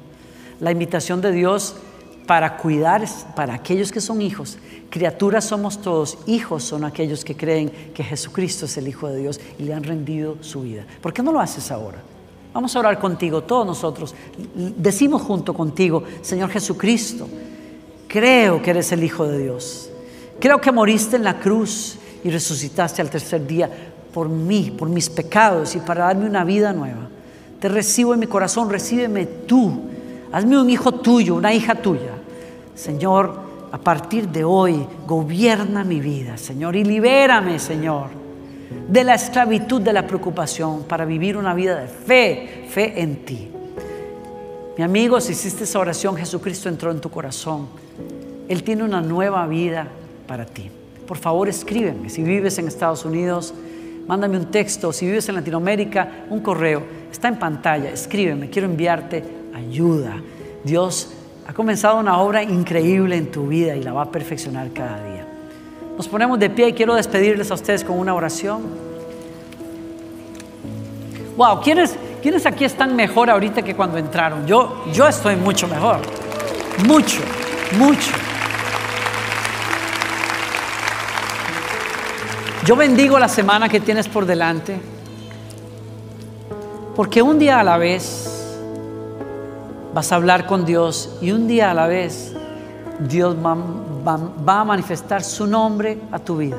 La 0.59 0.71
invitación 0.71 1.21
de 1.21 1.31
Dios 1.31 1.75
para 2.25 2.57
cuidar 2.57 3.03
para 3.35 3.53
aquellos 3.53 3.91
que 3.91 4.01
son 4.01 4.21
hijos 4.21 4.57
Criaturas 4.91 5.45
somos 5.45 5.81
todos, 5.81 6.17
hijos 6.27 6.63
son 6.63 6.83
aquellos 6.83 7.23
que 7.23 7.33
creen 7.33 7.71
que 7.93 8.03
Jesucristo 8.03 8.65
es 8.65 8.75
el 8.75 8.89
Hijo 8.89 9.07
de 9.07 9.19
Dios 9.19 9.39
y 9.57 9.63
le 9.63 9.73
han 9.73 9.85
rendido 9.85 10.35
su 10.41 10.63
vida. 10.63 10.85
¿Por 11.01 11.13
qué 11.13 11.23
no 11.23 11.31
lo 11.31 11.39
haces 11.39 11.71
ahora? 11.71 11.99
Vamos 12.53 12.75
a 12.75 12.79
orar 12.79 12.99
contigo, 12.99 13.41
todos 13.41 13.65
nosotros. 13.65 14.13
Decimos 14.53 15.21
junto 15.21 15.53
contigo, 15.53 16.03
Señor 16.21 16.49
Jesucristo, 16.49 17.25
creo 18.09 18.61
que 18.61 18.71
eres 18.71 18.91
el 18.91 19.01
Hijo 19.05 19.25
de 19.25 19.37
Dios. 19.37 19.89
Creo 20.41 20.59
que 20.59 20.73
moriste 20.73 21.15
en 21.15 21.23
la 21.23 21.39
cruz 21.39 21.97
y 22.21 22.29
resucitaste 22.29 23.01
al 23.01 23.09
tercer 23.09 23.47
día 23.47 23.69
por 24.13 24.27
mí, 24.27 24.75
por 24.77 24.89
mis 24.89 25.09
pecados 25.09 25.73
y 25.77 25.79
para 25.79 26.03
darme 26.03 26.25
una 26.25 26.43
vida 26.43 26.73
nueva. 26.73 27.07
Te 27.61 27.69
recibo 27.69 28.13
en 28.13 28.19
mi 28.19 28.27
corazón, 28.27 28.69
recíbeme 28.69 29.25
tú. 29.25 29.83
Hazme 30.31 30.59
un 30.59 30.69
hijo 30.69 30.93
tuyo, 30.93 31.35
una 31.35 31.53
hija 31.53 31.75
tuya. 31.75 32.11
Señor, 32.73 33.39
a 33.71 33.77
partir 33.77 34.27
de 34.29 34.43
hoy, 34.43 34.85
gobierna 35.05 35.83
mi 35.83 35.99
vida, 35.99 36.37
Señor, 36.37 36.75
y 36.75 36.83
libérame, 36.83 37.59
Señor, 37.59 38.07
de 38.87 39.03
la 39.03 39.15
esclavitud 39.15 39.81
de 39.81 39.93
la 39.93 40.07
preocupación 40.07 40.83
para 40.83 41.05
vivir 41.05 41.37
una 41.37 41.53
vida 41.53 41.79
de 41.79 41.87
fe, 41.87 42.65
fe 42.69 43.01
en 43.01 43.25
ti. 43.25 43.49
Mi 44.77 44.83
amigo, 44.83 45.19
si 45.19 45.33
hiciste 45.33 45.65
esa 45.65 45.79
oración, 45.79 46.15
Jesucristo 46.15 46.69
entró 46.69 46.91
en 46.91 47.01
tu 47.01 47.09
corazón. 47.09 47.67
Él 48.47 48.63
tiene 48.63 48.83
una 48.83 49.01
nueva 49.01 49.45
vida 49.47 49.87
para 50.27 50.45
ti. 50.45 50.69
Por 51.07 51.17
favor, 51.17 51.49
escríbeme. 51.49 52.09
Si 52.09 52.23
vives 52.23 52.57
en 52.57 52.67
Estados 52.67 53.03
Unidos, 53.03 53.53
mándame 54.07 54.37
un 54.37 54.45
texto. 54.45 54.93
Si 54.93 55.05
vives 55.05 55.27
en 55.27 55.35
Latinoamérica, 55.35 56.25
un 56.29 56.39
correo. 56.39 56.83
Está 57.11 57.27
en 57.27 57.37
pantalla, 57.37 57.91
escríbeme, 57.91 58.49
quiero 58.49 58.67
enviarte 58.67 59.40
ayuda. 59.61 60.21
Dios 60.63 61.09
ha 61.47 61.53
comenzado 61.53 61.97
una 61.99 62.19
obra 62.19 62.43
increíble 62.43 63.15
en 63.15 63.31
tu 63.31 63.47
vida 63.47 63.75
y 63.75 63.83
la 63.83 63.93
va 63.93 64.03
a 64.03 64.11
perfeccionar 64.11 64.71
cada 64.71 65.03
día. 65.03 65.27
Nos 65.97 66.07
ponemos 66.07 66.39
de 66.39 66.49
pie 66.49 66.69
y 66.69 66.73
quiero 66.73 66.95
despedirles 66.95 67.51
a 67.51 67.53
ustedes 67.55 67.83
con 67.83 67.97
una 67.97 68.13
oración. 68.13 68.61
Wow, 71.37 71.61
¿quiénes, 71.61 71.95
¿quiénes 72.21 72.45
aquí 72.45 72.65
están 72.65 72.95
mejor 72.95 73.29
ahorita 73.29 73.61
que 73.61 73.75
cuando 73.75 73.97
entraron? 73.97 74.45
Yo, 74.45 74.85
yo 74.93 75.07
estoy 75.07 75.35
mucho 75.35 75.67
mejor. 75.67 75.99
Mucho, 76.85 77.21
mucho. 77.77 78.11
Yo 82.65 82.75
bendigo 82.75 83.17
la 83.17 83.27
semana 83.27 83.67
que 83.67 83.79
tienes 83.79 84.07
por 84.07 84.25
delante, 84.25 84.79
porque 86.95 87.21
un 87.21 87.39
día 87.39 87.59
a 87.59 87.63
la 87.63 87.77
vez 87.77 88.30
vas 89.93 90.11
a 90.11 90.15
hablar 90.15 90.45
con 90.45 90.65
Dios 90.65 91.17
y 91.21 91.31
un 91.31 91.47
día 91.47 91.71
a 91.71 91.73
la 91.73 91.87
vez 91.87 92.33
Dios 92.99 93.35
va, 93.35 94.59
a 94.59 94.63
manifestar 94.63 95.23
su 95.23 95.47
nombre 95.47 95.97
a 96.11 96.19
tu 96.19 96.37
vida. 96.37 96.57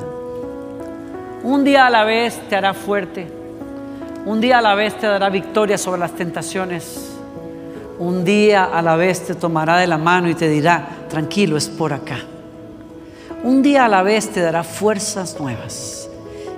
Un 1.43 1.63
día 1.63 1.87
a 1.87 1.89
la 1.89 2.03
vez 2.03 2.39
te 2.49 2.55
hará 2.55 2.73
fuerte, 2.73 3.27
un 4.25 4.39
día 4.39 4.59
a 4.59 4.61
la 4.61 4.75
vez 4.75 4.97
te 4.97 5.07
dará 5.07 5.29
victoria 5.29 5.77
sobre 5.77 5.99
las 5.99 6.11
tentaciones, 6.13 7.11
un 7.99 8.23
día 8.23 8.65
a 8.65 8.81
la 8.81 8.95
vez 8.95 9.25
te 9.25 9.35
tomará 9.35 9.77
de 9.77 9.87
la 9.87 9.97
mano 9.97 10.29
y 10.29 10.35
te 10.35 10.47
dirá, 10.47 10.87
tranquilo, 11.09 11.57
es 11.57 11.67
por 11.67 11.93
acá. 11.93 12.19
Un 13.43 13.61
día 13.61 13.85
a 13.85 13.89
la 13.89 14.03
vez 14.03 14.29
te 14.29 14.41
dará 14.41 14.63
fuerzas 14.63 15.37
nuevas. 15.39 16.09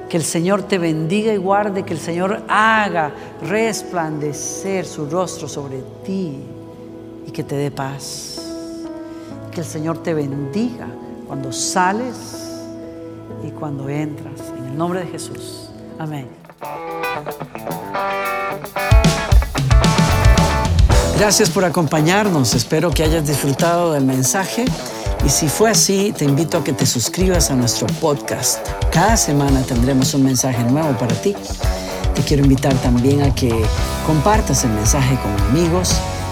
Que 0.08 0.18
el 0.18 0.24
Señor 0.24 0.64
te 0.64 0.78
bendiga 0.78 1.34
y 1.34 1.38
guarde, 1.38 1.84
que 1.84 1.94
el 1.94 2.00
Señor 2.00 2.44
haga 2.48 3.12
resplandecer 3.42 4.86
su 4.86 5.08
rostro 5.08 5.48
sobre 5.48 5.82
ti 6.04 6.55
y 7.26 7.32
que 7.32 7.44
te 7.44 7.56
dé 7.56 7.72
paz. 7.72 8.42
Que 9.52 9.62
el 9.62 9.66
Señor 9.66 10.04
te 10.04 10.14
bendiga 10.14 10.88
cuando 11.28 11.52
sales 11.52 12.16
y 13.46 13.52
cuando 13.52 13.90
entras. 13.90 14.40
En 14.58 14.66
el 14.66 14.78
nombre 14.78 15.02
de 15.02 15.08
Jesús. 15.08 15.70
Amén. 15.98 16.28
Gracias 21.18 21.50
por 21.50 21.64
acompañarnos. 21.64 22.54
Espero 22.54 22.92
que 22.92 23.04
hayas 23.04 23.26
disfrutado 23.26 23.94
del 23.94 24.04
mensaje. 24.04 24.66
Y 25.26 25.30
si 25.30 25.48
fue 25.48 25.72
así, 25.72 26.14
te 26.16 26.26
invito 26.26 26.58
a 26.58 26.64
que 26.64 26.74
te 26.74 26.86
suscribas 26.86 27.50
a 27.50 27.56
nuestro 27.56 27.88
podcast. 28.00 28.60
Cada 28.92 29.18
semana 29.18 29.62
tendremos 29.64 30.14
un 30.14 30.24
mensaje 30.24 30.62
nuevo 30.66 30.96
para 30.98 31.16
ti. 31.16 31.34
Te 32.14 32.22
quiero 32.22 32.44
invitar 32.44 32.74
también 32.76 33.22
a 33.22 33.34
que 33.34 33.50
compartas 34.06 34.66
el 34.66 34.72
mensaje 34.72 35.18
con 35.22 35.48
amigos 35.48 35.96